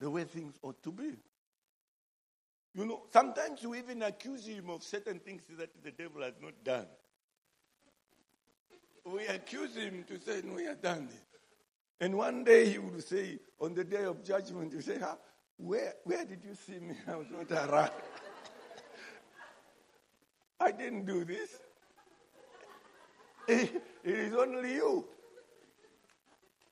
[0.00, 1.12] the way things ought to be.
[2.74, 6.52] You know, sometimes you even accuse him of certain things that the devil has not
[6.64, 6.86] done.
[9.06, 11.24] We accuse him to say, No, he has done this.
[12.00, 14.98] And one day he would say, on the day of judgment, you say,
[15.56, 16.94] where, where did you see me?
[17.08, 17.90] I was not around.
[20.60, 21.50] I didn't do this.
[23.46, 25.06] It is only you.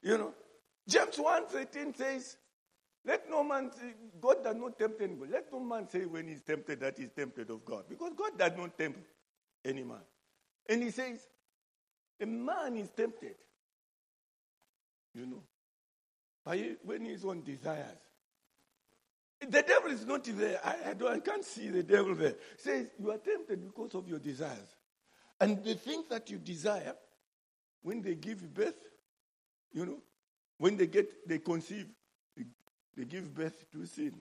[0.02, 0.34] You know,
[0.88, 2.36] James 1:13 says,
[3.04, 5.32] Let no man say, God does not tempt anybody.
[5.32, 7.84] Let no man say when he's tempted that he's tempted of God.
[7.88, 9.00] Because God does not tempt
[9.64, 10.02] any man.
[10.68, 11.26] And he says,
[12.20, 13.36] A man is tempted,
[15.14, 15.42] you know,
[16.44, 18.11] by when his own desires.
[19.48, 20.60] The devil is not there.
[20.64, 22.34] I, I, don't, I can't see the devil there.
[22.56, 24.76] He says, You are tempted because of your desires.
[25.40, 26.94] And the things that you desire,
[27.82, 28.78] when they give birth,
[29.72, 29.98] you know,
[30.58, 31.86] when they get, they conceive,
[32.36, 32.44] they,
[32.96, 34.14] they give birth to sin.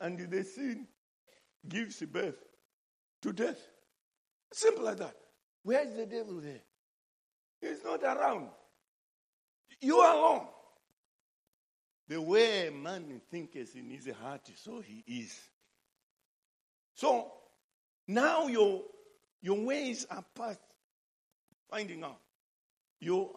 [0.00, 0.86] And the sin
[1.68, 2.38] gives birth
[3.22, 3.58] to death.
[4.52, 5.16] Simple as that.
[5.64, 6.60] Where is the devil there?
[7.60, 8.48] He's not around.
[9.80, 10.46] You are alone.
[12.08, 15.38] The way man thinks in his heart, so he is.
[16.94, 17.32] So
[18.08, 18.82] now your
[19.40, 20.60] your ways are past
[21.70, 22.18] finding out.
[23.00, 23.30] You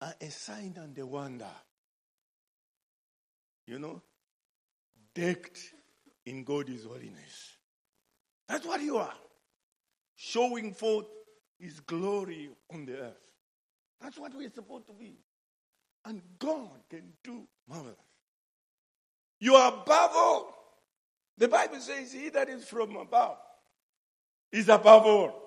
[0.00, 1.50] are a sign and a wonder.
[3.66, 4.02] You know,
[5.14, 5.58] decked
[6.26, 7.56] in God's holiness.
[8.48, 9.14] That's what you are.
[10.16, 11.06] Showing forth
[11.58, 13.20] His glory on the earth.
[14.00, 15.23] That's what we're supposed to be.
[16.44, 17.96] God can do marvelous.
[19.40, 20.54] You are above all.
[21.38, 23.38] The Bible says, He that is from above
[24.52, 25.40] is above all.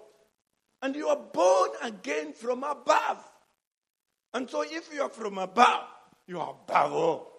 [0.81, 3.23] And you are born again from above.
[4.33, 5.83] And so if you are from above,
[6.27, 7.31] you are above all.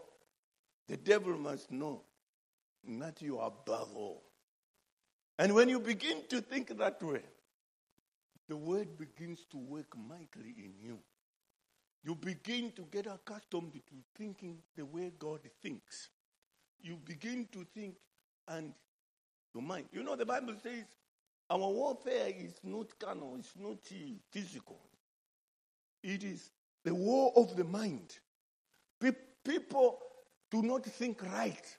[0.89, 2.03] The devil must know
[3.01, 4.23] that you are above all.
[5.39, 7.23] And when you begin to think that way,
[8.49, 10.99] the word begins to work mightily in you.
[12.09, 16.09] You begin to get accustomed to thinking the way God thinks.
[16.81, 17.97] You begin to think
[18.49, 18.73] and
[19.53, 19.89] your mind.
[19.93, 20.87] You know, the Bible says
[21.51, 23.77] our warfare is not carnal, it's not
[24.31, 24.81] physical.
[26.03, 26.51] It is
[26.83, 28.17] the war of the mind.
[29.45, 29.99] People
[30.51, 31.77] do not think right.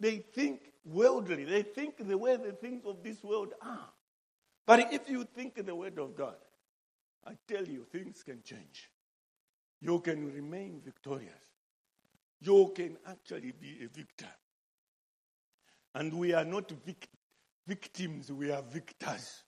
[0.00, 1.44] They think worldly.
[1.44, 3.90] They think the way the things of this world are.
[4.66, 6.36] But if you think in the word of God,
[7.26, 8.88] I tell you, things can change.
[9.80, 11.32] You can remain victorious.
[12.40, 14.28] You can actually be a victor.
[15.94, 17.08] And we are not vic-
[17.66, 19.44] victims, we are victors.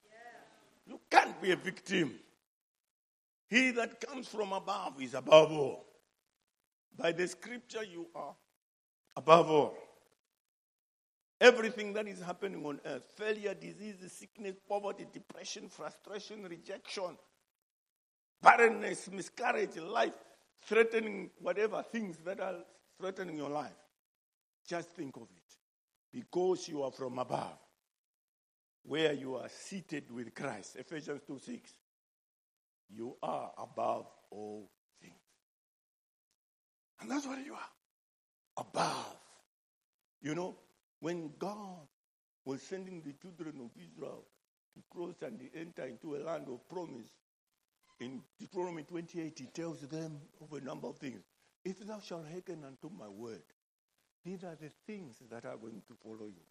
[0.87, 2.15] You can't be a victim.
[3.49, 5.87] He that comes from above is above all.
[6.97, 8.35] By the scripture, you are
[9.17, 9.77] above all.
[11.41, 17.17] Everything that is happening on earth failure, disease, sickness, poverty, depression, frustration, rejection,
[18.43, 20.15] barrenness, miscarriage, life
[20.63, 22.57] threatening whatever things that are
[22.99, 23.71] threatening your life.
[24.67, 25.57] Just think of it.
[26.13, 27.59] Because you are from above,
[28.83, 30.77] where you are seated with Christ.
[30.77, 31.73] Ephesians 2 6.
[32.91, 34.69] You are above all
[35.01, 35.15] things.
[37.01, 37.71] And that's what you are.
[38.59, 39.17] Above.
[40.21, 40.57] You know,
[40.99, 41.87] when God
[42.45, 44.25] was sending the children of Israel
[44.75, 47.09] to cross and enter into a land of promise,
[48.01, 51.21] in Deuteronomy 28, he tells them of a number of things.
[51.65, 53.43] If thou shalt hearken unto my word,
[54.25, 56.43] these are the things that are going to follow you.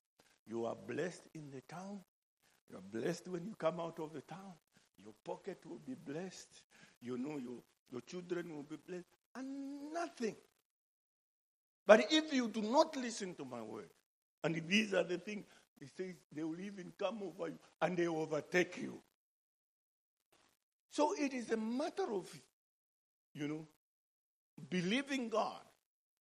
[0.47, 1.99] You are blessed in the town.
[2.69, 4.53] You are blessed when you come out of the town.
[5.03, 6.63] Your pocket will be blessed.
[7.01, 9.07] You know, your, your children will be blessed.
[9.35, 10.35] And nothing.
[11.85, 13.89] But if you do not listen to my word,
[14.43, 15.45] and these are the things,
[15.79, 18.99] he says they will even come over you and they will overtake you.
[20.91, 22.27] So it is a matter of,
[23.33, 23.67] you know,
[24.69, 25.61] believing God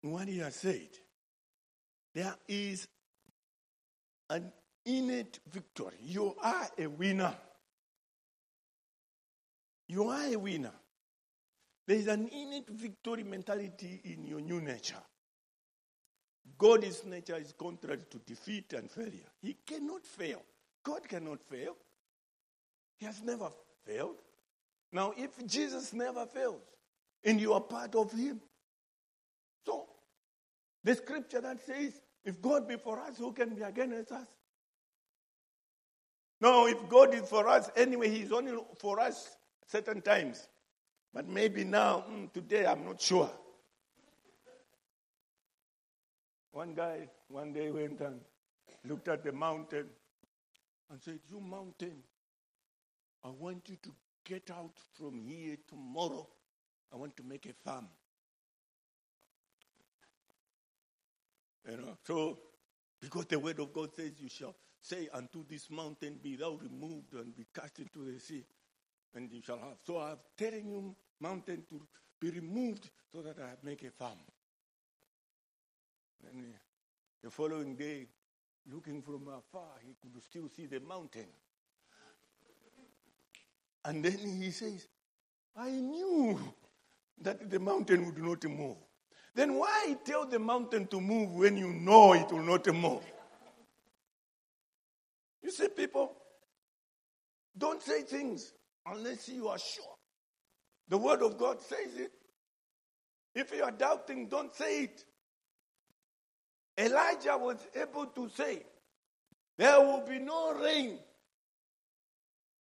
[0.02, 0.88] in what He has said.
[2.14, 2.86] There is
[4.30, 4.52] an
[4.84, 5.96] innate victory.
[6.00, 7.34] You are a winner.
[9.88, 10.74] You are a winner.
[11.86, 15.02] There is an innate victory mentality in your new nature.
[16.58, 19.30] God's nature is contrary to defeat and failure.
[19.40, 20.42] He cannot fail.
[20.82, 21.76] God cannot fail.
[22.98, 23.50] He has never
[23.86, 24.16] failed.
[24.93, 26.62] Now, if Jesus never fails
[27.24, 28.41] and you are part of him,
[29.66, 29.86] so
[30.84, 34.26] the scripture that says, if God be for us, who can be against us?
[36.41, 39.36] No, if God is for us, anyway, He's only for us
[39.66, 40.47] certain times.
[41.12, 43.30] But maybe now, mm, today, I'm not sure.
[46.53, 48.20] One guy one day went and
[48.84, 49.86] looked at the mountain
[50.91, 52.03] and said, You mountain,
[53.24, 53.91] I want you to
[54.29, 56.29] get out from here tomorrow.
[56.93, 57.89] I want to make a farm.
[61.68, 62.39] You know, so
[63.01, 67.14] because the word of God says, You shall say unto this mountain, Be thou removed
[67.14, 68.45] and be cast into the sea,
[69.14, 69.79] and you shall have.
[69.87, 71.81] So I'm telling you, mountain to
[72.20, 74.18] be removed so that I make a farm.
[76.33, 76.59] And uh,
[77.22, 78.07] the following day,
[78.70, 81.29] looking from afar, he could still see the mountain.
[83.89, 84.86] And then he says,
[85.57, 86.39] I knew
[87.22, 88.76] that the mountain would not move.
[89.34, 93.01] Then why tell the mountain to move when you know it will not move?
[95.43, 96.12] You see, people,
[97.57, 98.53] don't say things
[98.84, 99.97] unless you are sure.
[100.89, 102.12] The Word of God says it.
[103.34, 105.05] If you are doubting, don't say it.
[106.76, 108.64] Elijah was able to say,
[109.57, 110.99] There will be no rain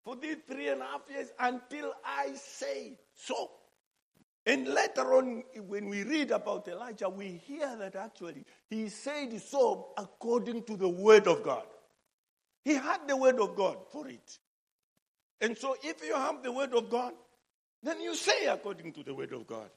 [0.07, 3.51] for these three and a half years until I say so.
[4.45, 9.89] And later on, when we read about Elijah, we hear that actually he said so
[9.97, 11.65] according to the word of God.
[12.63, 14.39] He had the word of God for it.
[15.41, 17.11] And so if you have the word of God,
[17.83, 19.69] then you say according to the word of God.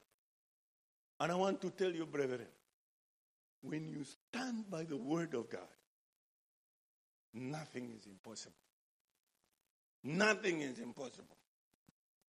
[1.19, 2.47] And I want to tell you, brethren,
[3.63, 5.75] when you stand by the word of God,
[7.35, 8.55] nothing is impossible.
[10.03, 11.37] Nothing is impossible.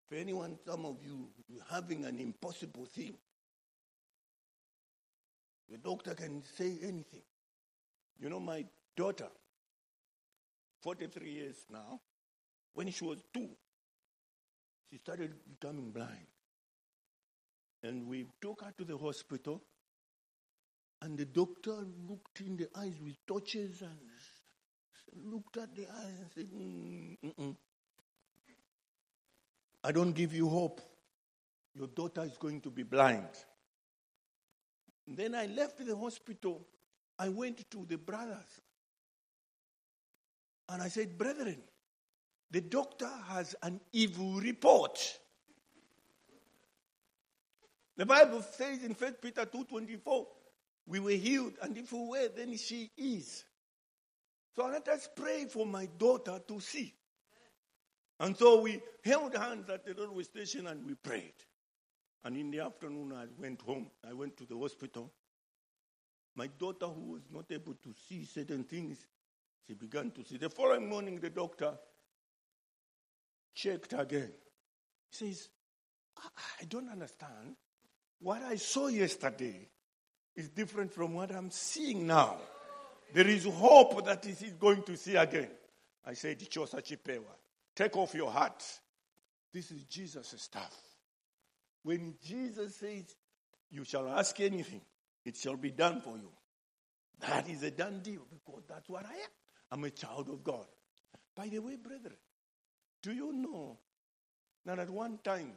[0.09, 3.15] For anyone, some of you, you're having an impossible thing,
[5.69, 7.23] the doctor can say anything.
[8.19, 8.65] You know, my
[8.97, 9.29] daughter,
[10.83, 12.01] 43 years now,
[12.73, 13.49] when she was two,
[14.89, 16.27] she started becoming blind.
[17.83, 19.61] And we took her to the hospital.
[21.01, 23.97] And the doctor looked in the eyes with torches and
[25.25, 27.55] looked at the eyes and said, mm, mm-mm.
[29.83, 30.81] I don't give you hope.
[31.73, 33.29] Your daughter is going to be blind.
[35.07, 36.67] Then I left the hospital.
[37.17, 38.61] I went to the brothers.
[40.69, 41.61] And I said, Brethren,
[42.49, 45.19] the doctor has an evil report.
[47.97, 50.25] The Bible says in 1 Peter 2.24,
[50.87, 53.43] we were healed, and if we were, then she is.
[54.55, 56.93] So let us pray for my daughter to see.
[58.19, 61.33] And so we held hands at the railway station and we prayed.
[62.23, 63.89] And in the afternoon, I went home.
[64.07, 65.11] I went to the hospital.
[66.35, 68.97] My daughter, who was not able to see certain things,
[69.67, 70.37] she began to see.
[70.37, 71.73] The following morning, the doctor
[73.55, 74.31] checked again.
[75.09, 75.49] He says,
[76.61, 77.55] I don't understand.
[78.19, 79.67] What I saw yesterday
[80.35, 82.37] is different from what I'm seeing now.
[83.13, 85.49] There is hope that he is going to see again.
[86.05, 87.35] I said, Chosa Chipewa,
[87.75, 88.63] take off your hat.
[89.53, 90.75] This is Jesus' stuff.
[91.83, 93.15] When Jesus says,
[93.69, 94.81] You shall ask anything,
[95.25, 96.31] it shall be done for you.
[97.19, 99.29] That is a done deal because that's what I am.
[99.71, 100.65] I'm a child of God.
[101.35, 102.17] By the way, brethren,
[103.01, 103.77] do you know
[104.65, 105.53] that at one time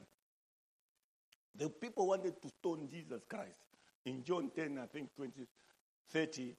[1.56, 3.58] the people wanted to stone Jesus Christ?
[4.04, 5.46] In John 10, I think 20,
[6.10, 6.54] 30,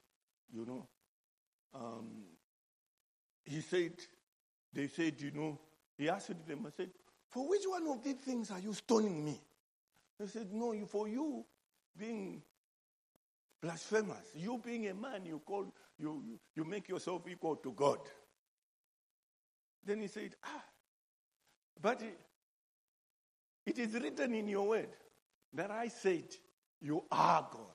[0.53, 0.87] you know,
[1.73, 2.09] um,
[3.43, 3.93] he said,
[4.73, 5.59] they said, you know,
[5.97, 6.89] he asked them, I said,
[7.29, 9.39] for which one of these things are you stoning me?
[10.19, 11.45] They said, no, you, for you
[11.97, 12.41] being
[13.61, 17.99] blasphemous, you being a man, you call, you, you make yourself equal to God.
[19.85, 20.63] Then he said, ah,
[21.81, 22.17] but it,
[23.65, 24.89] it is written in your word
[25.53, 26.23] that I said,
[26.81, 27.74] you are God.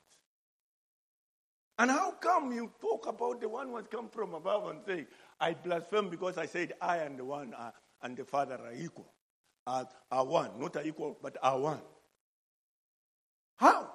[1.81, 5.07] And how come you talk about the one who has come from above and say,
[5.41, 7.73] I blaspheme because I said I and the one are,
[8.03, 9.11] and the Father are equal,
[9.67, 11.81] are, are one, not are equal, but are one.
[13.57, 13.91] How?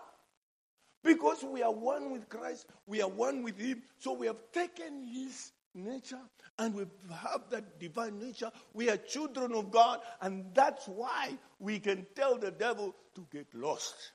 [1.04, 5.06] Because we are one with Christ, we are one with Him, so we have taken
[5.06, 6.22] His nature
[6.58, 8.50] and we have that divine nature.
[8.74, 13.46] We are children of God, and that's why we can tell the devil to get
[13.54, 14.14] lost.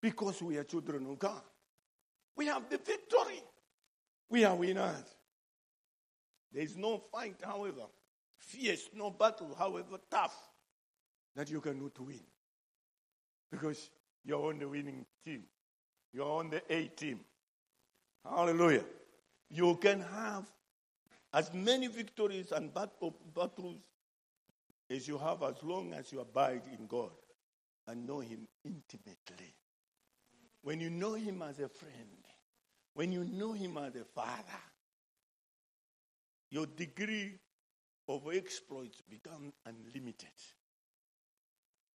[0.00, 1.42] Because we are children of God.
[2.36, 3.42] We have the victory.
[4.28, 5.04] We are winners.
[6.52, 7.82] There is no fight, however,
[8.38, 10.36] fierce, no battle, however tough,
[11.36, 12.20] that you cannot win.
[13.50, 13.90] Because
[14.24, 15.44] you're on the winning team.
[16.12, 17.20] You're on the A team.
[18.24, 18.84] Hallelujah.
[19.50, 20.44] You can have
[21.32, 23.80] as many victories and battles
[24.90, 27.10] as you have as long as you abide in God
[27.88, 29.54] and know Him intimately.
[30.64, 32.24] When you know Him as a friend,
[32.94, 34.62] when you know Him as a Father,
[36.50, 37.34] your degree
[38.08, 40.28] of exploits become unlimited.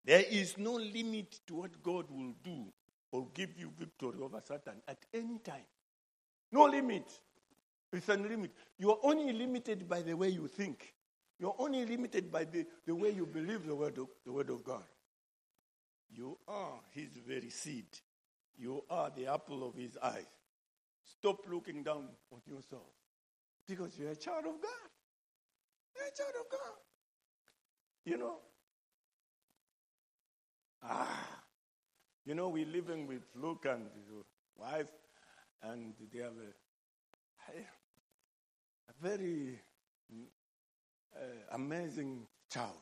[0.06, 2.66] There is no limit to what God will do
[3.12, 5.66] or give you victory over Satan at any time.
[6.52, 7.10] No limit.
[7.92, 8.52] It's unlimited.
[8.78, 10.94] You are only limited by the way you think.
[11.40, 14.64] You're only limited by the, the way you believe the word, of, the word of
[14.64, 14.84] God.
[16.12, 17.88] You are his very seed.
[18.60, 20.26] You are the apple of his eyes.
[21.06, 22.92] Stop looking down on yourself
[23.68, 24.90] because you're a child of God.
[25.96, 26.78] You're a child of God.
[28.04, 28.38] You know?
[30.84, 31.40] Ah.
[32.26, 34.12] You know, we're living with Luke and his
[34.58, 34.92] wife,
[35.64, 37.60] and they have a,
[38.90, 39.60] a very
[41.16, 41.20] uh,
[41.54, 42.76] amazing child.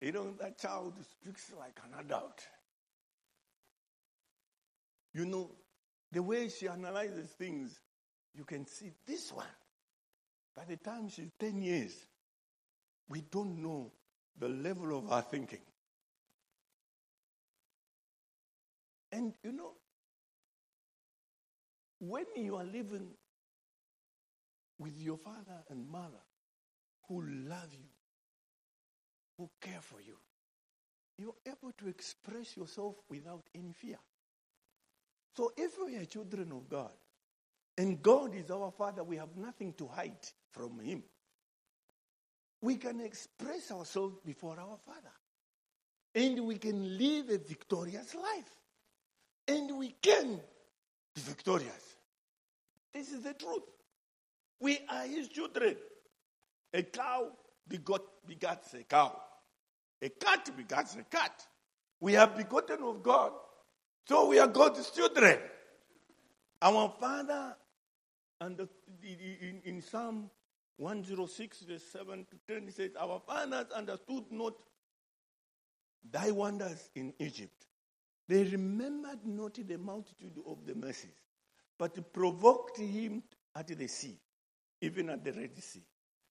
[0.00, 2.46] You know, that child speaks like an adult.
[5.16, 5.50] You know,
[6.12, 7.80] the way she analyzes things,
[8.34, 9.46] you can see this one.
[10.54, 11.94] By the time she's 10 years,
[13.08, 13.92] we don't know
[14.38, 15.62] the level of her thinking.
[19.10, 19.72] And you know,
[21.98, 23.08] when you are living
[24.78, 26.24] with your father and mother
[27.08, 27.88] who love you,
[29.38, 30.18] who care for you,
[31.16, 33.96] you're able to express yourself without any fear.
[35.36, 36.92] So if we are children of God,
[37.76, 40.16] and God is our Father, we have nothing to hide
[40.50, 41.02] from Him.
[42.62, 45.12] We can express ourselves before our Father.
[46.14, 48.50] And we can live a victorious life.
[49.46, 50.40] And we can
[51.14, 51.96] be victorious.
[52.94, 53.62] This is the truth.
[54.58, 55.76] We are His children.
[56.72, 57.28] A cow
[57.68, 59.20] begot, begats a cow.
[60.00, 61.46] A cat begats a cat.
[62.00, 63.32] We are begotten of God.
[64.06, 65.38] So we are God's children.
[66.62, 67.56] Our Father,
[68.40, 68.68] and the,
[69.02, 70.30] in, in Psalm
[70.76, 74.54] 106, verse 7 to 10, he says, Our fathers understood not
[76.08, 77.66] thy wonders in Egypt.
[78.28, 81.18] They remembered not the multitude of the mercies,
[81.76, 83.24] but provoked him
[83.56, 84.18] at the sea,
[84.80, 85.82] even at the Red Sea.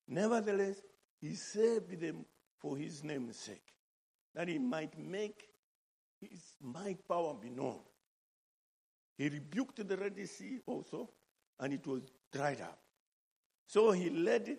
[0.07, 0.81] Nevertheless,
[1.19, 2.25] he saved them
[2.59, 3.73] for his name's sake,
[4.33, 5.43] that he might make
[6.29, 7.79] his might power be known.
[9.17, 11.09] He rebuked the Red Sea also,
[11.59, 12.01] and it was
[12.31, 12.79] dried up.
[13.67, 14.57] So he led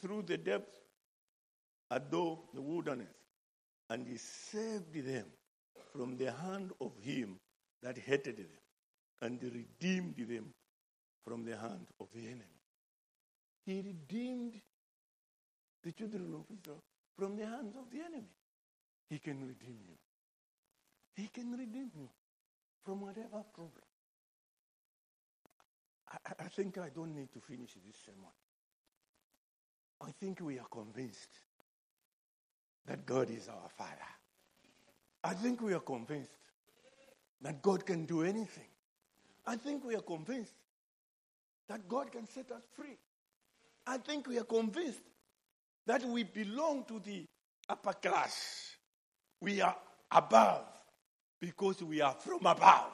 [0.00, 0.78] through the depths,
[2.10, 3.14] though the wilderness,
[3.88, 5.26] and he saved them
[5.92, 7.38] from the hand of him
[7.82, 8.46] that hated them,
[9.22, 10.52] and redeemed them
[11.24, 12.42] from the hand of the enemy.
[13.64, 14.60] He redeemed
[15.82, 16.82] the children of Israel
[17.18, 18.30] from the hands of the enemy.
[19.08, 19.94] He can redeem you.
[21.16, 22.08] He can redeem you
[22.84, 23.84] from whatever problem.
[26.12, 28.30] I, I think I don't need to finish this sermon.
[30.02, 31.30] I think we are convinced
[32.86, 33.90] that God is our Father.
[35.24, 36.30] I think we are convinced
[37.40, 38.68] that God can do anything.
[39.46, 40.52] I think we are convinced
[41.68, 42.98] that God can set us free.
[43.86, 45.00] I think we are convinced
[45.86, 47.24] that we belong to the
[47.68, 48.76] upper class.
[49.40, 49.76] We are
[50.10, 50.64] above
[51.40, 52.92] because we are from above.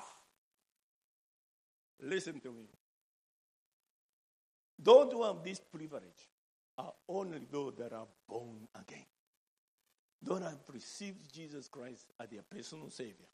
[2.00, 2.64] Listen to me.
[4.84, 6.28] Who have this privilege
[6.78, 9.06] are only those that are born again.
[10.20, 13.26] Those have received Jesus Christ as their personal Savior.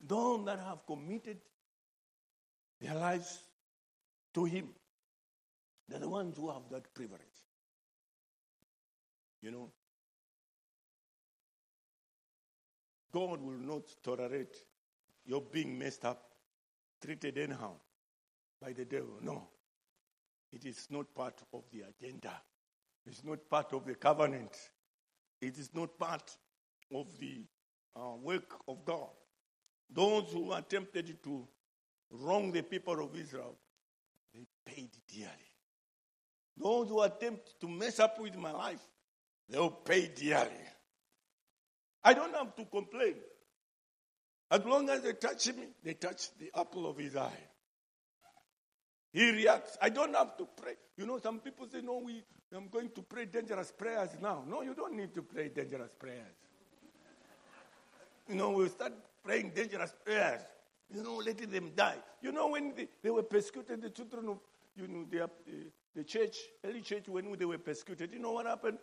[0.00, 1.38] Those that have committed
[2.80, 3.40] their lives
[4.34, 4.68] to Him.
[5.88, 7.20] They're the ones who have that privilege.
[9.42, 9.70] You know,
[13.14, 14.56] God will not tolerate
[15.24, 16.20] your being messed up,
[17.00, 17.74] treated anyhow
[18.60, 19.18] by the devil.
[19.22, 19.46] No.
[20.52, 22.32] It is not part of the agenda.
[23.06, 24.56] It's not part of the covenant.
[25.40, 26.36] It is not part
[26.92, 27.44] of the
[27.94, 29.10] uh, work of God.
[29.88, 31.46] Those who attempted to
[32.10, 33.56] wrong the people of Israel,
[34.34, 35.52] they paid dearly.
[36.56, 38.82] Those who attempt to mess up with my life,
[39.48, 40.50] they'll pay dearly.
[42.04, 43.14] I don't have to complain.
[44.50, 47.32] As long as they touch me, they touch the apple of his eye.
[49.12, 49.78] He reacts.
[49.80, 50.74] I don't have to pray.
[50.96, 52.22] You know, some people say, no, we,
[52.54, 54.44] I'm going to pray dangerous prayers now.
[54.46, 56.34] No, you don't need to pray dangerous prayers.
[58.28, 58.92] You know, we'll start
[59.22, 60.42] praying dangerous prayers.
[60.92, 61.96] You know, letting them die.
[62.22, 64.38] You know, when they, they were persecuted, the children of,
[64.76, 65.28] you know, the, uh,
[65.94, 68.78] the church, early church, when they were persecuted, you know what happened?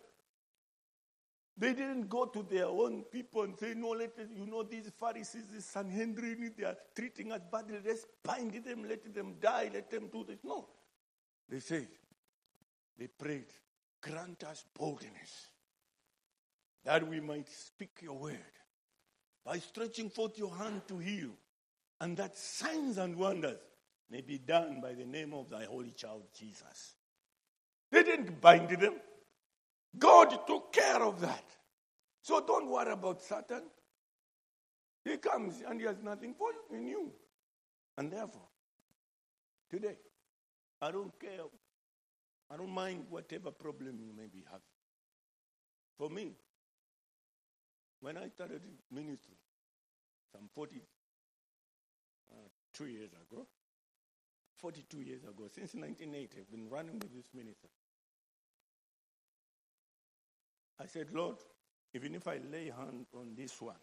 [1.56, 4.90] They didn't go to their own people and say, No, let us, you know, these
[4.98, 7.78] Pharisees, this Sanhedrin, they are treating us badly.
[7.84, 10.38] Let's bind them, let them die, let them do this.
[10.42, 10.66] No.
[11.48, 11.88] They said,
[12.98, 13.52] they prayed,
[14.00, 15.48] grant us boldness
[16.84, 18.38] that we might speak your word
[19.44, 21.30] by stretching forth your hand to heal,
[22.00, 23.58] and that signs and wonders
[24.10, 26.94] may be done by the name of thy holy child Jesus.
[27.90, 28.94] They didn't bind them.
[29.98, 31.44] God took care of that.
[32.22, 33.62] So don't worry about Satan.
[35.04, 37.12] He comes and he has nothing for you in you.
[37.98, 38.48] And therefore,
[39.70, 39.96] today,
[40.80, 41.44] I don't care.
[42.50, 44.62] I don't mind whatever problem you may be having.
[45.98, 46.32] For me,
[48.00, 49.36] when I started ministry,
[50.32, 50.80] some 42
[52.32, 53.46] uh, years ago,
[54.58, 57.68] 42 years ago, since 1980, I've been running with this ministry.
[60.82, 61.36] I said, Lord,
[61.94, 63.76] even if I lay hand on this one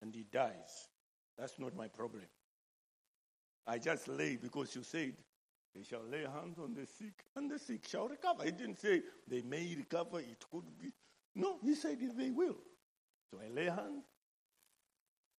[0.00, 0.88] and he dies,
[1.36, 2.26] that's not my problem.
[3.66, 5.14] I just lay because you said
[5.74, 8.44] they shall lay hands on the sick and the sick shall recover.
[8.44, 10.92] He didn't say they may recover, it could be.
[11.34, 12.56] No, he said they will.
[13.30, 14.02] So I lay hand.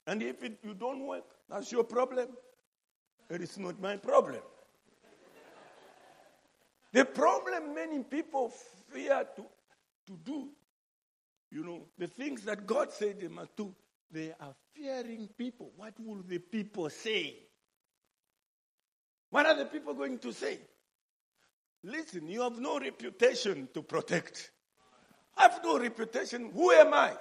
[0.08, 2.30] And if it, you don't work, that's your problem.
[3.30, 4.42] It is not my problem.
[6.92, 8.52] the problem many people
[8.90, 9.46] fear to,
[10.08, 10.50] to do
[11.52, 13.74] you know, the things that God said they must do,
[14.12, 15.72] they are fearing people.
[15.76, 17.36] What will the people say?
[19.30, 20.60] What are the people going to say?
[21.84, 24.52] Listen, you have no reputation to protect.
[25.38, 26.52] I have no reputation.
[26.54, 27.14] Who am I?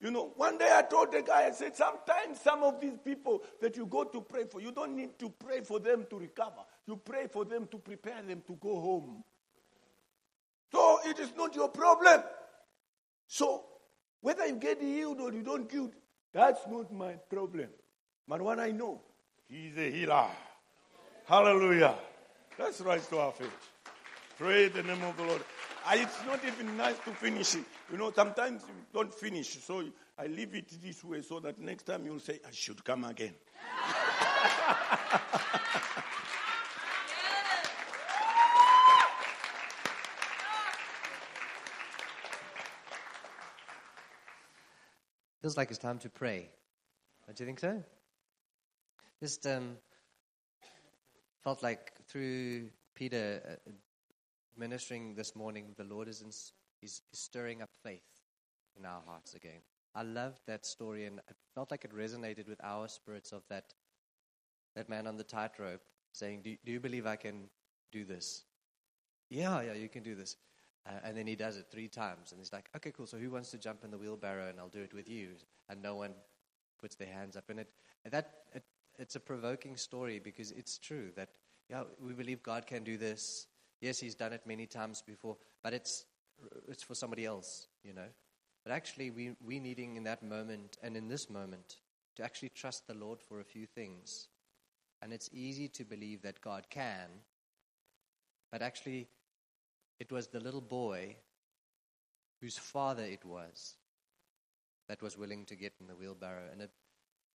[0.00, 3.42] You know, one day I told the guy, I said, sometimes some of these people
[3.60, 6.62] that you go to pray for, you don't need to pray for them to recover.
[6.86, 9.22] You pray for them to prepare them to go home.
[10.72, 12.22] So it is not your problem.
[13.32, 13.64] So
[14.22, 15.92] Whether you get healed or you don't healed,
[16.32, 17.68] that's not my problem.
[18.28, 19.00] But what I know,
[19.48, 20.26] He's a healer.
[21.26, 21.94] Hallelujah.
[22.58, 23.50] Let's rise to our feet.
[24.38, 25.42] Pray the name of the Lord.
[25.86, 27.64] I, it's not even nice to finish it.
[27.90, 29.58] You know, sometimes you don't finish.
[29.60, 29.82] So
[30.18, 33.34] I leave it this way so that next time you'll say, I should come again.
[45.50, 46.48] Feels like it's time to pray.
[47.26, 47.82] Don't you think so?
[49.20, 49.78] Just um,
[51.42, 53.72] felt like through Peter uh,
[54.56, 56.52] ministering this morning, the Lord is, in, is,
[56.84, 58.06] is stirring up faith
[58.78, 59.60] in our hearts again.
[59.92, 63.74] I loved that story, and it felt like it resonated with our spirits of that
[64.76, 65.82] that man on the tightrope
[66.12, 67.50] saying, do, do you believe I can
[67.90, 68.44] do this?
[69.30, 70.36] Yeah, yeah, you can do this.
[70.86, 72.32] Uh, and then he does it three times.
[72.32, 73.06] And he's like, okay, cool.
[73.06, 75.30] So who wants to jump in the wheelbarrow and I'll do it with you?
[75.68, 76.14] And no one
[76.80, 77.44] puts their hands up.
[77.48, 77.68] And it,
[78.10, 78.64] that, it,
[78.98, 81.28] it's a provoking story because it's true that,
[81.68, 83.46] yeah, we believe God can do this.
[83.80, 86.04] Yes, he's done it many times before, but it's,
[86.68, 88.08] it's for somebody else, you know.
[88.64, 91.76] But actually, we, we needing in that moment and in this moment
[92.16, 94.28] to actually trust the Lord for a few things.
[95.02, 97.08] And it's easy to believe that God can,
[98.52, 99.08] but actually,
[100.00, 101.16] it was the little boy
[102.40, 103.76] whose father it was
[104.88, 106.48] that was willing to get in the wheelbarrow.
[106.50, 106.70] And it,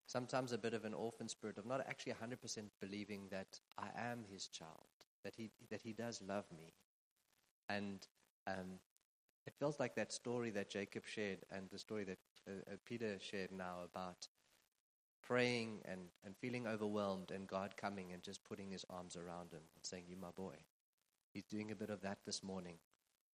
[0.07, 2.37] sometimes a bit of an orphan spirit of not actually 100%
[2.81, 4.89] believing that I am his child,
[5.23, 6.73] that he, that he does love me.
[7.69, 8.05] And
[8.47, 8.79] um,
[9.45, 13.17] it feels like that story that Jacob shared and the story that uh, uh, Peter
[13.19, 14.27] shared now about
[15.21, 19.61] praying and, and feeling overwhelmed and God coming and just putting his arms around him
[19.75, 20.55] and saying, You, my boy.
[21.35, 22.77] He's doing a bit of that this morning.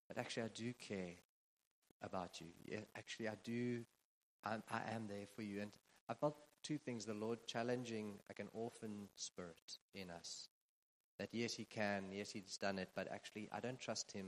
[0.07, 1.13] But actually, I do care
[2.01, 2.47] about you.
[2.65, 3.83] Yeah, actually, I do.
[4.43, 5.61] I'm, I am there for you.
[5.61, 5.71] And
[6.09, 10.49] I felt two things the Lord challenging like an orphan spirit in us.
[11.19, 14.25] That yes, He can, yes, He's done it, but actually, I don't trust Him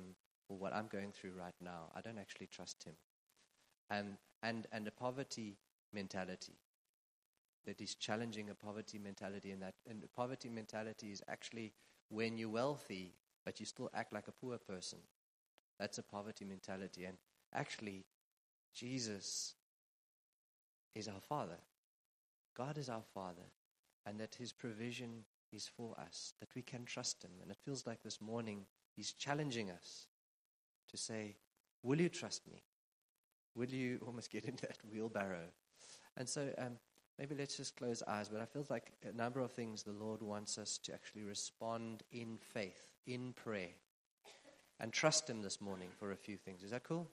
[0.47, 1.89] for what I'm going through right now.
[1.95, 2.93] I don't actually trust Him.
[3.89, 5.57] And, and, and a poverty
[5.91, 6.59] mentality.
[7.65, 11.73] That He's challenging a poverty mentality, and that and poverty mentality is actually
[12.09, 13.15] when you're wealthy,
[13.45, 14.99] but you still act like a poor person.
[15.79, 17.05] That's a poverty mentality.
[17.05, 17.17] And
[17.53, 18.05] actually,
[18.73, 19.55] Jesus
[20.95, 21.57] is our Father.
[22.55, 23.49] God is our Father.
[24.05, 27.31] And that His provision is for us, that we can trust Him.
[27.41, 28.65] And it feels like this morning
[28.95, 30.07] He's challenging us
[30.89, 31.35] to say,
[31.81, 32.63] Will you trust me?
[33.55, 35.49] Will you almost get into that wheelbarrow?
[36.15, 36.77] And so um,
[37.17, 38.29] maybe let's just close eyes.
[38.29, 42.03] But I feel like a number of things the Lord wants us to actually respond
[42.11, 43.75] in faith in prayer
[44.79, 46.63] and trust Him this morning for a few things.
[46.63, 47.07] Is that cool?